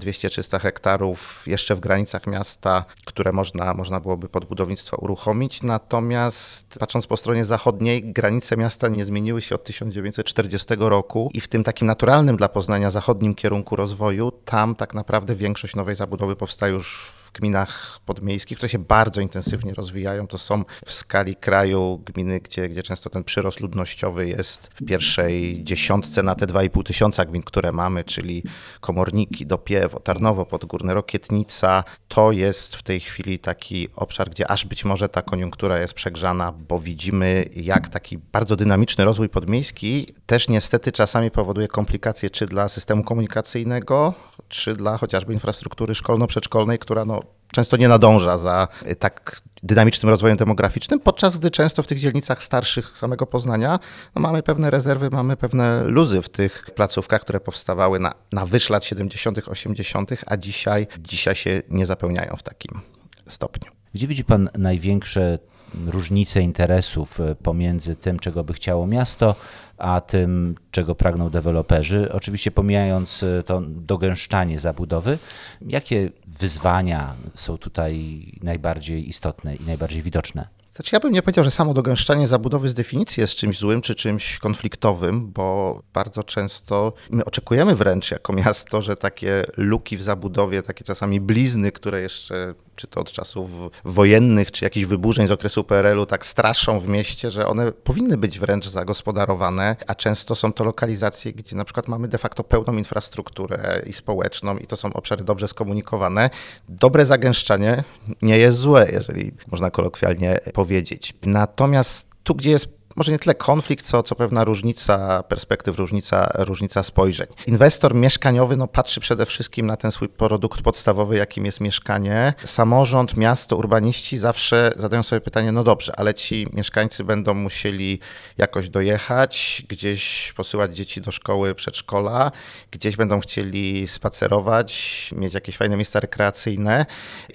200-300 0.51 0.59
hektarów 0.59 1.43
jeszcze 1.47 1.75
w 1.75 1.79
granicach 1.79 2.27
miasta, 2.27 2.85
które 3.05 3.31
można, 3.31 3.73
można 3.73 3.99
byłoby 3.99 4.29
pod 4.29 4.45
budownictwo 4.45 4.97
uruchomić. 4.97 5.63
Natomiast 5.63 6.77
patrząc 6.79 7.07
po 7.07 7.17
stronie 7.17 7.45
zachodniej, 7.45 8.13
granice 8.13 8.57
miasta 8.57 8.87
nie 8.87 9.05
zmieniły 9.05 9.41
się 9.41 9.55
od 9.55 9.63
1940 9.63 10.67
roku 10.79 11.29
i 11.33 11.41
w 11.41 11.47
tym 11.47 11.63
takim 11.63 11.87
naturalnym 11.87 12.37
dla 12.37 12.49
Poznania 12.49 12.89
zachodnim 12.89 13.35
kierunku 13.35 13.75
rozwoju, 13.75 14.31
tam 14.45 14.75
tak 14.75 14.93
naprawdę 14.93 15.35
większość 15.35 15.75
nowej 15.75 15.95
zabudowy 15.95 16.35
powstaje 16.35 16.73
już 16.73 17.11
w 17.11 17.20
gminach 17.33 17.99
podmiejskich, 18.05 18.57
które 18.57 18.69
się 18.69 18.79
bardzo 18.79 19.21
intensywnie 19.21 19.73
rozwijają. 19.73 20.27
To 20.27 20.37
są 20.37 20.63
w 20.85 20.93
skali 20.93 21.35
kraju 21.35 22.01
gminy, 22.05 22.39
gdzie, 22.39 22.69
gdzie 22.69 22.83
często 22.83 23.09
ten 23.09 23.23
przyrost 23.23 23.59
ludnościowy 23.59 24.27
jest 24.27 24.69
w 24.73 24.85
pierwszej 24.85 25.63
dziesiątce 25.63 26.23
na 26.23 26.35
te 26.35 26.45
2,5 26.45 26.83
tysiąca 26.83 27.25
gmin, 27.25 27.41
które 27.43 27.71
mamy, 27.71 28.03
czyli 28.03 28.43
Komorniki, 28.79 29.45
Dopiewo, 29.45 29.99
Tarnowo, 29.99 30.45
Podgórne, 30.45 30.93
Rokietnica. 30.93 31.83
To 32.07 32.31
jest 32.31 32.75
w 32.75 32.83
tej 32.83 32.99
chwili 32.99 33.39
taki 33.39 33.87
obszar, 33.95 34.29
gdzie 34.29 34.51
aż 34.51 34.65
być 34.65 34.85
może 34.85 35.09
ta 35.09 35.21
koniunktura 35.21 35.77
jest 35.79 35.93
przegrzana, 35.93 36.51
bo 36.51 36.79
widzimy, 36.79 37.49
jak 37.55 37.87
taki 37.89 38.17
bardzo 38.17 38.55
dynamiczny 38.55 39.05
rozwój 39.05 39.29
podmiejski 39.29 40.07
też 40.25 40.49
niestety 40.49 40.91
czasami 40.91 41.31
powoduje 41.31 41.67
komplikacje 41.67 42.29
czy 42.29 42.45
dla 42.45 42.69
systemu 42.69 43.03
komunikacyjnego, 43.03 44.13
czy 44.49 44.75
dla 44.75 44.97
chociażby 44.97 45.33
infrastruktury 45.33 45.95
szkolno-przedszkolnej, 45.95 46.79
która 46.79 47.05
no, 47.05 47.20
często 47.51 47.77
nie 47.77 47.87
nadąża 47.87 48.37
za 48.37 48.67
tak 48.99 49.41
dynamicznym 49.63 50.09
rozwojem 50.09 50.37
demograficznym, 50.37 50.99
podczas 50.99 51.37
gdy 51.37 51.51
często 51.51 51.83
w 51.83 51.87
tych 51.87 51.99
dzielnicach 51.99 52.43
starszych 52.43 52.97
samego 52.97 53.25
Poznania 53.25 53.79
no 54.15 54.21
mamy 54.21 54.43
pewne 54.43 54.71
rezerwy, 54.71 55.09
mamy 55.09 55.37
pewne 55.37 55.83
luzy 55.83 56.21
w 56.21 56.29
tych 56.29 56.65
placówkach, 56.75 57.21
które 57.21 57.39
powstawały 57.39 57.99
na, 57.99 58.13
na 58.31 58.45
wyż 58.45 58.69
lat 58.69 58.85
70., 58.85 59.47
80., 59.47 60.11
a 60.25 60.37
dzisiaj, 60.37 60.87
dzisiaj 60.99 61.35
się 61.35 61.61
nie 61.69 61.85
zapełniają 61.85 62.35
w 62.35 62.43
takim 62.43 62.81
stopniu. 63.27 63.71
Gdzie 63.93 64.07
widzi 64.07 64.23
Pan 64.23 64.49
największe 64.57 65.39
różnice 65.87 66.41
interesów 66.41 67.19
e, 67.19 67.35
pomiędzy 67.35 67.95
tym, 67.95 68.19
czego 68.19 68.43
by 68.43 68.53
chciało 68.53 68.87
miasto, 68.87 69.35
a 69.81 70.01
tym, 70.01 70.55
czego 70.71 70.95
pragną 70.95 71.29
deweloperzy. 71.29 72.11
Oczywiście 72.11 72.51
pomijając 72.51 73.23
e, 73.23 73.43
to 73.43 73.61
dogęszczanie 73.67 74.59
zabudowy, 74.59 75.17
jakie 75.61 76.09
wyzwania 76.27 77.13
są 77.35 77.57
tutaj 77.57 78.25
najbardziej 78.43 79.09
istotne 79.09 79.55
i 79.55 79.65
najbardziej 79.65 80.01
widoczne? 80.01 80.47
Znaczy 80.75 80.95
ja 80.95 80.99
bym 80.99 81.11
nie 81.11 81.21
powiedział, 81.21 81.43
że 81.43 81.51
samo 81.51 81.73
dogęszczanie 81.73 82.27
zabudowy 82.27 82.69
z 82.69 82.73
definicji 82.73 83.21
jest 83.21 83.35
czymś 83.35 83.57
złym 83.59 83.81
czy 83.81 83.95
czymś 83.95 84.39
konfliktowym, 84.39 85.31
bo 85.31 85.81
bardzo 85.93 86.23
często 86.23 86.93
my 87.09 87.25
oczekujemy 87.25 87.75
wręcz 87.75 88.11
jako 88.11 88.33
miasto, 88.33 88.81
że 88.81 88.95
takie 88.95 89.45
luki 89.57 89.97
w 89.97 90.01
zabudowie, 90.01 90.63
takie 90.63 90.83
czasami 90.83 91.21
blizny, 91.21 91.71
które 91.71 92.01
jeszcze 92.01 92.53
czy 92.81 92.87
to 92.87 93.01
od 93.01 93.11
czasów 93.11 93.51
wojennych, 93.85 94.51
czy 94.51 94.65
jakichś 94.65 94.85
wyburzeń 94.85 95.27
z 95.27 95.31
okresu 95.31 95.63
PRL-u 95.63 96.05
tak 96.05 96.25
straszą 96.25 96.79
w 96.79 96.87
mieście, 96.87 97.31
że 97.31 97.47
one 97.47 97.71
powinny 97.71 98.17
być 98.17 98.39
wręcz 98.39 98.67
zagospodarowane, 98.67 99.75
a 99.87 99.95
często 99.95 100.35
są 100.35 100.53
to 100.53 100.63
lokalizacje, 100.63 101.33
gdzie 101.33 101.55
na 101.55 101.65
przykład 101.65 101.87
mamy 101.87 102.07
de 102.07 102.17
facto 102.17 102.43
pełną 102.43 102.73
infrastrukturę 102.73 103.81
i 103.85 103.93
społeczną 103.93 104.57
i 104.57 104.67
to 104.67 104.75
są 104.75 104.93
obszary 104.93 105.23
dobrze 105.23 105.47
skomunikowane. 105.47 106.29
Dobre 106.69 107.05
zagęszczanie 107.05 107.83
nie 108.21 108.37
jest 108.37 108.57
złe, 108.57 108.87
jeżeli 108.91 109.31
można 109.51 109.71
kolokwialnie 109.71 110.39
powiedzieć. 110.53 111.13
Natomiast 111.25 112.07
tu, 112.23 112.35
gdzie 112.35 112.49
jest 112.49 112.80
może 112.95 113.11
nie 113.11 113.19
tyle 113.19 113.35
konflikt, 113.35 113.85
co, 113.85 114.03
co 114.03 114.15
pewna 114.15 114.43
różnica 114.43 115.23
perspektyw, 115.23 115.77
różnica, 115.77 116.31
różnica 116.33 116.83
spojrzeń. 116.83 117.27
Inwestor 117.47 117.95
mieszkaniowy 117.95 118.57
no, 118.57 118.67
patrzy 118.67 118.99
przede 118.99 119.25
wszystkim 119.25 119.65
na 119.65 119.77
ten 119.77 119.91
swój 119.91 120.09
produkt 120.09 120.61
podstawowy, 120.61 121.17
jakim 121.17 121.45
jest 121.45 121.59
mieszkanie. 121.59 122.33
Samorząd, 122.45 123.17
miasto, 123.17 123.55
urbaniści 123.55 124.17
zawsze 124.17 124.73
zadają 124.75 125.03
sobie 125.03 125.21
pytanie, 125.21 125.51
no 125.51 125.63
dobrze, 125.63 125.93
ale 125.95 126.13
ci 126.13 126.47
mieszkańcy 126.53 127.03
będą 127.03 127.33
musieli 127.33 127.99
jakoś 128.37 128.69
dojechać, 128.69 129.63
gdzieś 129.69 130.33
posyłać 130.35 130.75
dzieci 130.75 131.01
do 131.01 131.11
szkoły, 131.11 131.55
przedszkola, 131.55 132.31
gdzieś 132.71 132.95
będą 132.95 133.19
chcieli 133.19 133.87
spacerować, 133.87 135.09
mieć 135.17 135.33
jakieś 135.33 135.57
fajne 135.57 135.75
miejsca 135.75 135.99
rekreacyjne 135.99 136.85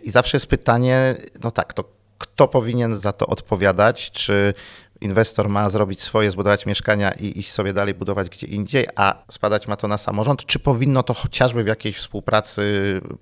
i 0.03 0.11
zawsze 0.11 0.37
jest 0.37 0.47
pytanie, 0.47 1.15
no 1.43 1.51
tak, 1.51 1.73
to 1.73 1.97
kto 2.19 2.49
powinien 2.49 2.95
za 2.95 3.13
to 3.13 3.27
odpowiadać, 3.27 4.11
czy 4.11 4.55
inwestor 5.01 5.49
ma 5.49 5.71
zrobić 5.71 6.03
swoje, 6.03 6.31
zbudować 6.31 6.67
mieszkania 6.67 7.13
i 7.13 7.39
iść 7.39 7.53
sobie 7.53 7.73
dalej 7.73 7.95
budować 7.95 8.29
gdzie 8.29 8.47
indziej, 8.47 8.87
a 8.97 9.23
spadać 9.31 9.69
ma 9.69 9.77
to 9.77 9.89
na 9.89 9.99
samorząd, 9.99 10.47
czy 10.47 10.59
powinno 10.59 11.03
to 11.03 11.15
chociażby 11.15 11.63
w 11.63 11.67
jakiejś 11.67 11.97
współpracy 11.97 12.63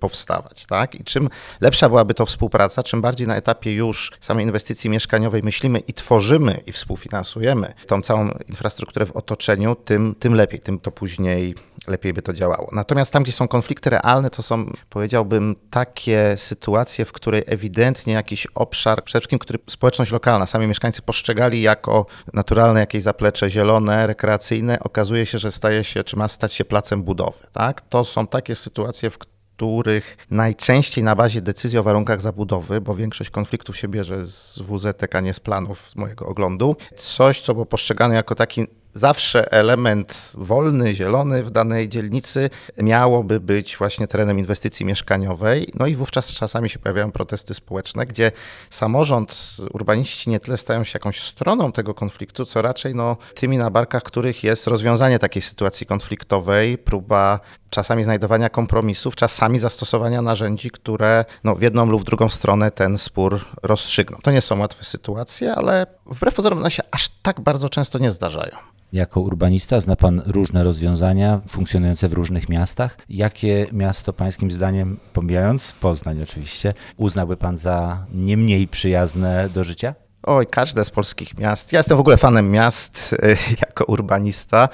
powstawać, 0.01 0.67
tak? 0.67 0.95
I 0.95 1.05
czym 1.05 1.29
lepsza 1.61 1.89
byłaby 1.89 2.15
to 2.15 2.27
współpraca, 2.27 2.83
czym 2.83 3.01
bardziej 3.01 3.27
na 3.27 3.37
etapie 3.37 3.75
już 3.75 4.13
samej 4.21 4.45
inwestycji 4.45 4.91
mieszkaniowej 4.91 5.43
myślimy 5.43 5.79
i 5.79 5.95
tworzymy 5.95 6.61
i 6.67 6.73
współfinansujemy 6.73 7.75
tą 7.87 8.03
całą 8.03 8.31
infrastrukturę 8.49 9.07
w 9.07 9.17
otoczeniu, 9.17 9.77
tym, 9.85 10.15
tym 10.19 10.35
lepiej, 10.35 10.61
tym 10.61 10.79
to 10.79 10.91
później 10.91 11.55
lepiej 11.89 12.13
by 12.13 12.23
to 12.23 12.33
działało. 12.33 12.69
Natomiast 12.73 13.13
tam, 13.13 13.23
gdzie 13.23 13.33
są 13.33 13.49
konflikty 13.49 13.91
realne, 13.91 14.31
to 14.31 14.43
są, 14.43 14.73
powiedziałbym, 14.91 15.57
takie 15.71 16.35
sytuacje, 16.37 17.05
w 17.05 17.13
której 17.13 17.43
ewidentnie 17.47 18.13
jakiś 18.13 18.47
obszar, 18.47 19.05
przede 19.05 19.21
wszystkim, 19.21 19.39
który 19.39 19.59
społeczność 19.71 20.11
lokalna, 20.13 20.47
sami 20.47 20.67
mieszkańcy 20.67 21.03
postrzegali 21.03 21.63
jako 21.63 22.07
naturalne 22.33 22.81
jakieś 22.81 23.03
zaplecze 23.03 23.51
zielone, 23.51 24.07
rekreacyjne, 24.07 24.81
okazuje 24.81 25.27
się, 25.27 25.39
że 25.39 25.53
staje 25.53 25.85
się, 25.85 26.05
czy 26.05 26.17
ma 26.17 26.29
stać 26.29 26.53
się 26.53 26.65
placem 26.65 27.03
budowy. 27.03 27.47
Tak? 27.53 27.81
To 27.81 28.05
są 28.05 28.27
takie 28.27 28.55
sytuacje, 28.55 29.11
w 29.11 29.19
których 29.19 30.17
najczęściej 30.31 31.05
na 31.05 31.17
bazie 31.17 31.41
decyzji 31.41 31.79
o 31.79 31.83
warunkach 31.83 32.21
zabudowy, 32.21 32.81
bo 32.81 32.95
większość 32.95 33.31
konfliktów 33.31 33.77
się 33.77 33.89
bierze 33.89 34.27
z 34.27 34.59
WZT, 34.59 35.15
a 35.15 35.21
nie 35.21 35.35
z 35.35 35.41
planów 35.41 35.91
z 35.91 35.97
mojego 35.97 36.27
oglądu, 36.27 36.77
coś, 36.97 37.41
co 37.41 37.55
było 37.55 37.67
postrzegane 37.67 38.15
jako 38.15 38.35
taki 38.35 38.67
zawsze 38.95 39.53
element 39.53 40.33
wolny, 40.35 40.95
zielony 40.95 41.43
w 41.43 41.51
danej 41.51 41.89
dzielnicy 41.89 42.51
miałoby 42.79 43.41
być 43.41 43.77
właśnie 43.77 44.09
terenem 44.09 44.39
inwestycji 44.39 44.87
mieszkaniowej. 44.87 45.73
No 45.75 45.87
i 45.87 45.95
wówczas 45.95 46.35
czasami 46.35 46.71
się 46.71 46.79
pojawiają 46.79 47.13
protesty 47.13 47.55
społeczne, 47.55 48.05
gdzie 48.05 48.33
samorząd, 48.71 49.57
urbaniści 49.73 50.31
nie 50.31 50.41
tyle 50.41 50.57
stają 50.57 50.85
się 50.85 50.93
jakąś 50.95 51.21
stroną 51.21 51.73
tego 51.73 51.95
konfliktu, 51.95 52.45
co 52.45 52.63
raczej 52.63 52.95
no, 52.95 53.17
tymi 53.35 53.59
na 53.59 53.71
barkach, 53.71 54.03
których 54.03 54.45
jest 54.45 54.67
rozwiązanie 54.67 55.19
takiej 55.19 55.43
sytuacji 55.43 55.87
konfliktowej, 55.87 56.79
próba 56.79 57.41
czasami 57.71 58.05
znajdowania 58.05 58.49
kompromisów, 58.51 59.17
czasami 59.17 59.59
zastosowania 59.59 60.23
narzędzi, 60.23 60.71
które 60.71 61.25
no, 61.45 61.55
w 61.55 61.63
jedną 61.63 61.87
lub 61.87 62.01
w 62.01 62.05
drugą 62.05 62.29
stronę 62.29 62.71
ten 62.71 62.99
spór 62.99 63.45
rozstrzygną. 63.63 64.19
To 64.23 64.31
nie 64.31 64.41
są 64.41 64.59
łatwe 64.59 64.85
sytuacje, 64.85 65.55
ale 65.55 65.87
wbrew 66.07 66.35
pozorom 66.35 66.59
one 66.59 66.71
się 66.71 66.83
aż 66.91 67.09
tak 67.09 67.41
bardzo 67.41 67.69
często 67.69 67.99
nie 67.99 68.11
zdarzają. 68.11 68.57
Jako 68.93 69.21
urbanista 69.21 69.81
zna 69.81 69.97
Pan 69.97 70.23
różne 70.27 70.65
rozwiązania 70.65 71.41
funkcjonujące 71.49 72.09
w 72.09 72.13
różnych 72.13 72.49
miastach. 72.49 72.97
Jakie 73.09 73.67
miasto 73.73 74.13
Pańskim 74.13 74.51
zdaniem, 74.51 74.97
pomijając 75.13 75.73
Poznań 75.73 76.23
oczywiście, 76.23 76.75
uznałby 76.97 77.37
Pan 77.37 77.59
za 77.59 78.07
nie 78.13 78.37
mniej 78.37 78.69
przyjazne 78.69 79.49
do 79.55 79.65
życia? 79.65 79.95
Oj, 80.27 80.47
każde 80.47 80.85
z 80.85 80.91
polskich 80.91 81.39
miast. 81.39 81.73
Ja 81.73 81.79
jestem 81.79 81.97
w 81.97 82.01
ogóle 82.01 82.17
fanem 82.17 82.51
miast 82.51 83.15
jako 83.67 83.85
urbanista 83.85 84.69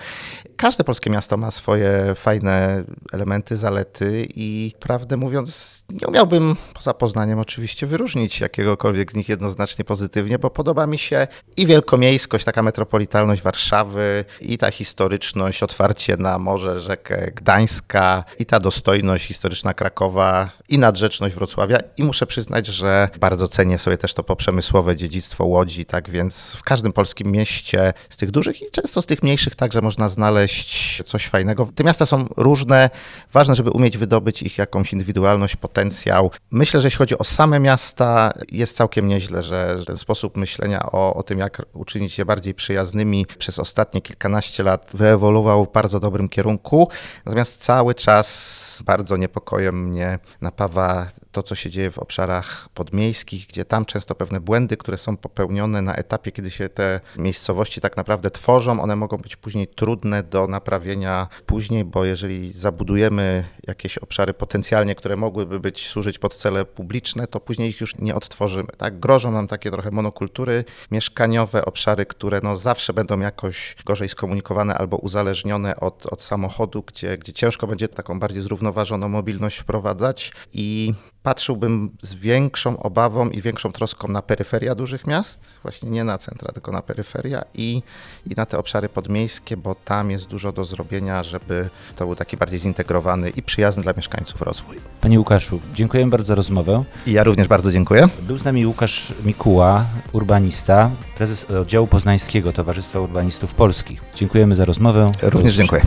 każde 0.60 0.84
polskie 0.84 1.10
miasto 1.10 1.36
ma 1.36 1.50
swoje 1.50 2.14
fajne 2.14 2.84
elementy, 3.12 3.56
zalety 3.56 4.28
i 4.34 4.72
prawdę 4.80 5.16
mówiąc, 5.16 5.84
nie 5.90 6.06
umiałbym 6.06 6.56
poza 6.74 6.94
Poznaniem 6.94 7.38
oczywiście 7.38 7.86
wyróżnić 7.86 8.40
jakiegokolwiek 8.40 9.12
z 9.12 9.14
nich 9.14 9.28
jednoznacznie 9.28 9.84
pozytywnie, 9.84 10.38
bo 10.38 10.50
podoba 10.50 10.86
mi 10.86 10.98
się 10.98 11.26
i 11.56 11.66
wielkomiejskość, 11.66 12.44
taka 12.44 12.62
metropolitalność 12.62 13.42
Warszawy, 13.42 14.24
i 14.40 14.58
ta 14.58 14.70
historyczność, 14.70 15.62
otwarcie 15.62 16.16
na 16.16 16.38
morze, 16.38 16.80
rzekę 16.80 17.30
Gdańska, 17.34 18.24
i 18.38 18.46
ta 18.46 18.60
dostojność 18.60 19.26
historyczna 19.26 19.74
Krakowa, 19.74 20.50
i 20.68 20.78
nadrzeczność 20.78 21.34
Wrocławia. 21.34 21.78
I 21.96 22.04
muszę 22.04 22.26
przyznać, 22.26 22.66
że 22.66 23.08
bardzo 23.20 23.48
cenię 23.48 23.78
sobie 23.78 23.98
też 23.98 24.14
to 24.14 24.22
poprzemysłowe 24.22 24.96
dziedzictwo 24.96 25.39
województwo 25.40 25.44
Łodzi, 25.44 25.84
tak 25.84 26.10
więc 26.10 26.54
w 26.54 26.62
każdym 26.62 26.92
polskim 26.92 27.32
mieście 27.32 27.92
z 28.08 28.16
tych 28.16 28.30
dużych 28.30 28.62
i 28.62 28.70
często 28.70 29.02
z 29.02 29.06
tych 29.06 29.22
mniejszych 29.22 29.54
także 29.54 29.80
można 29.80 30.08
znaleźć 30.08 31.02
coś 31.06 31.26
fajnego. 31.26 31.68
Te 31.74 31.84
miasta 31.84 32.06
są 32.06 32.26
różne, 32.36 32.90
ważne, 33.32 33.54
żeby 33.54 33.70
umieć 33.70 33.98
wydobyć 33.98 34.42
ich 34.42 34.58
jakąś 34.58 34.92
indywidualność, 34.92 35.56
potencjał. 35.56 36.30
Myślę, 36.50 36.80
że 36.80 36.86
jeśli 36.86 36.98
chodzi 36.98 37.18
o 37.18 37.24
same 37.24 37.60
miasta, 37.60 38.32
jest 38.52 38.76
całkiem 38.76 39.08
nieźle, 39.08 39.42
że 39.42 39.78
ten 39.86 39.96
sposób 39.96 40.36
myślenia 40.36 40.92
o, 40.92 41.14
o 41.14 41.22
tym, 41.22 41.38
jak 41.38 41.62
uczynić 41.72 42.18
je 42.18 42.24
bardziej 42.24 42.54
przyjaznymi 42.54 43.26
przez 43.38 43.58
ostatnie 43.58 44.00
kilkanaście 44.00 44.62
lat 44.62 44.90
wyewoluował 44.94 45.64
w 45.64 45.72
bardzo 45.72 46.00
dobrym 46.00 46.28
kierunku. 46.28 46.88
Natomiast 47.24 47.64
cały 47.64 47.94
czas 47.94 48.82
bardzo 48.86 49.16
niepokojem 49.16 49.88
mnie 49.88 50.18
napawa 50.40 51.06
to, 51.32 51.42
co 51.42 51.54
się 51.54 51.70
dzieje 51.70 51.90
w 51.90 51.98
obszarach 51.98 52.68
podmiejskich, 52.74 53.46
gdzie 53.46 53.64
tam 53.64 53.84
często 53.84 54.14
pewne 54.14 54.40
błędy, 54.40 54.76
które 54.76 54.98
są 54.98 55.16
popełnione 55.16 55.82
na 55.82 55.94
etapie, 55.94 56.32
kiedy 56.32 56.50
się 56.50 56.68
te 56.68 57.00
miejscowości 57.16 57.80
tak 57.80 57.96
naprawdę 57.96 58.30
tworzą, 58.30 58.82
one 58.82 58.96
mogą 58.96 59.16
być 59.16 59.36
później 59.36 59.66
trudne 59.66 60.22
do 60.22 60.46
naprawienia 60.46 61.28
później, 61.46 61.84
bo 61.84 62.04
jeżeli 62.04 62.52
zabudujemy 62.52 63.44
jakieś 63.66 63.98
obszary 63.98 64.34
potencjalnie, 64.34 64.94
które 64.94 65.16
mogłyby 65.16 65.60
być 65.60 65.88
służyć 65.88 66.18
pod 66.18 66.34
cele 66.34 66.64
publiczne, 66.64 67.26
to 67.26 67.40
później 67.40 67.68
ich 67.68 67.80
już 67.80 67.98
nie 67.98 68.14
odtworzymy. 68.14 68.68
Tak? 68.76 69.00
Grożą 69.00 69.32
nam 69.32 69.48
takie 69.48 69.70
trochę 69.70 69.90
monokultury 69.90 70.64
mieszkaniowe, 70.90 71.64
obszary, 71.64 72.06
które 72.06 72.40
no 72.42 72.56
zawsze 72.56 72.92
będą 72.92 73.20
jakoś 73.20 73.76
gorzej 73.84 74.08
skomunikowane 74.08 74.74
albo 74.74 74.96
uzależnione 74.96 75.76
od, 75.76 76.06
od 76.06 76.22
samochodu, 76.22 76.82
gdzie, 76.82 77.18
gdzie 77.18 77.32
ciężko 77.32 77.66
będzie 77.66 77.88
taką 77.88 78.20
bardziej 78.20 78.42
zrównoważoną 78.42 79.08
mobilność 79.08 79.58
wprowadzać 79.58 80.32
i 80.52 80.94
patrzyłbym 81.22 81.90
z 82.02 82.14
większą 82.14 82.82
obawą 82.82 83.30
i 83.30 83.42
większą 83.42 83.72
troską 83.72 84.08
na 84.08 84.22
peryferia 84.22 84.74
dużych 84.74 85.06
miast, 85.06 85.58
właśnie 85.62 85.90
nie 85.90 86.04
na 86.04 86.18
centra, 86.18 86.52
tylko 86.52 86.72
na 86.72 86.82
peryferia 86.82 87.44
i, 87.54 87.82
i 88.26 88.34
na 88.36 88.46
te 88.46 88.58
obszary 88.58 88.88
podmiejskie, 88.88 89.56
bo 89.56 89.74
tam 89.74 90.10
jest 90.10 90.26
dużo 90.26 90.52
do 90.52 90.64
zrobienia, 90.64 91.22
żeby 91.22 91.68
to 91.96 92.06
był 92.06 92.14
taki 92.14 92.36
bardziej 92.36 92.60
zintegrowany 92.60 93.30
i 93.30 93.42
przyjazny 93.42 93.82
dla 93.82 93.92
mieszkańców 93.92 94.42
rozwój. 94.42 94.76
Panie 95.00 95.18
Łukaszu, 95.18 95.60
dziękuję 95.74 96.06
bardzo 96.06 96.26
za 96.26 96.34
rozmowę. 96.34 96.84
I 97.06 97.12
ja 97.12 97.24
również 97.24 97.48
bardzo 97.48 97.72
dziękuję. 97.72 98.08
Był 98.22 98.38
z 98.38 98.44
nami 98.44 98.66
Łukasz 98.66 99.14
Mikuła, 99.24 99.84
urbanista, 100.12 100.90
prezes 101.16 101.44
oddziału 101.44 101.86
poznańskiego 101.86 102.52
Towarzystwa 102.52 103.00
Urbanistów 103.00 103.54
Polskich. 103.54 104.02
Dziękujemy 104.14 104.54
za 104.54 104.64
rozmowę. 104.64 105.06
Również 105.22 105.54
dziękuję. 105.54 105.82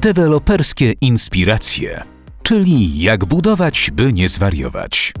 Deweloperskie 0.00 0.92
inspiracje, 1.00 2.02
czyli 2.42 3.02
jak 3.02 3.24
budować, 3.24 3.90
by 3.92 4.12
nie 4.12 4.28
zwariować. 4.28 5.12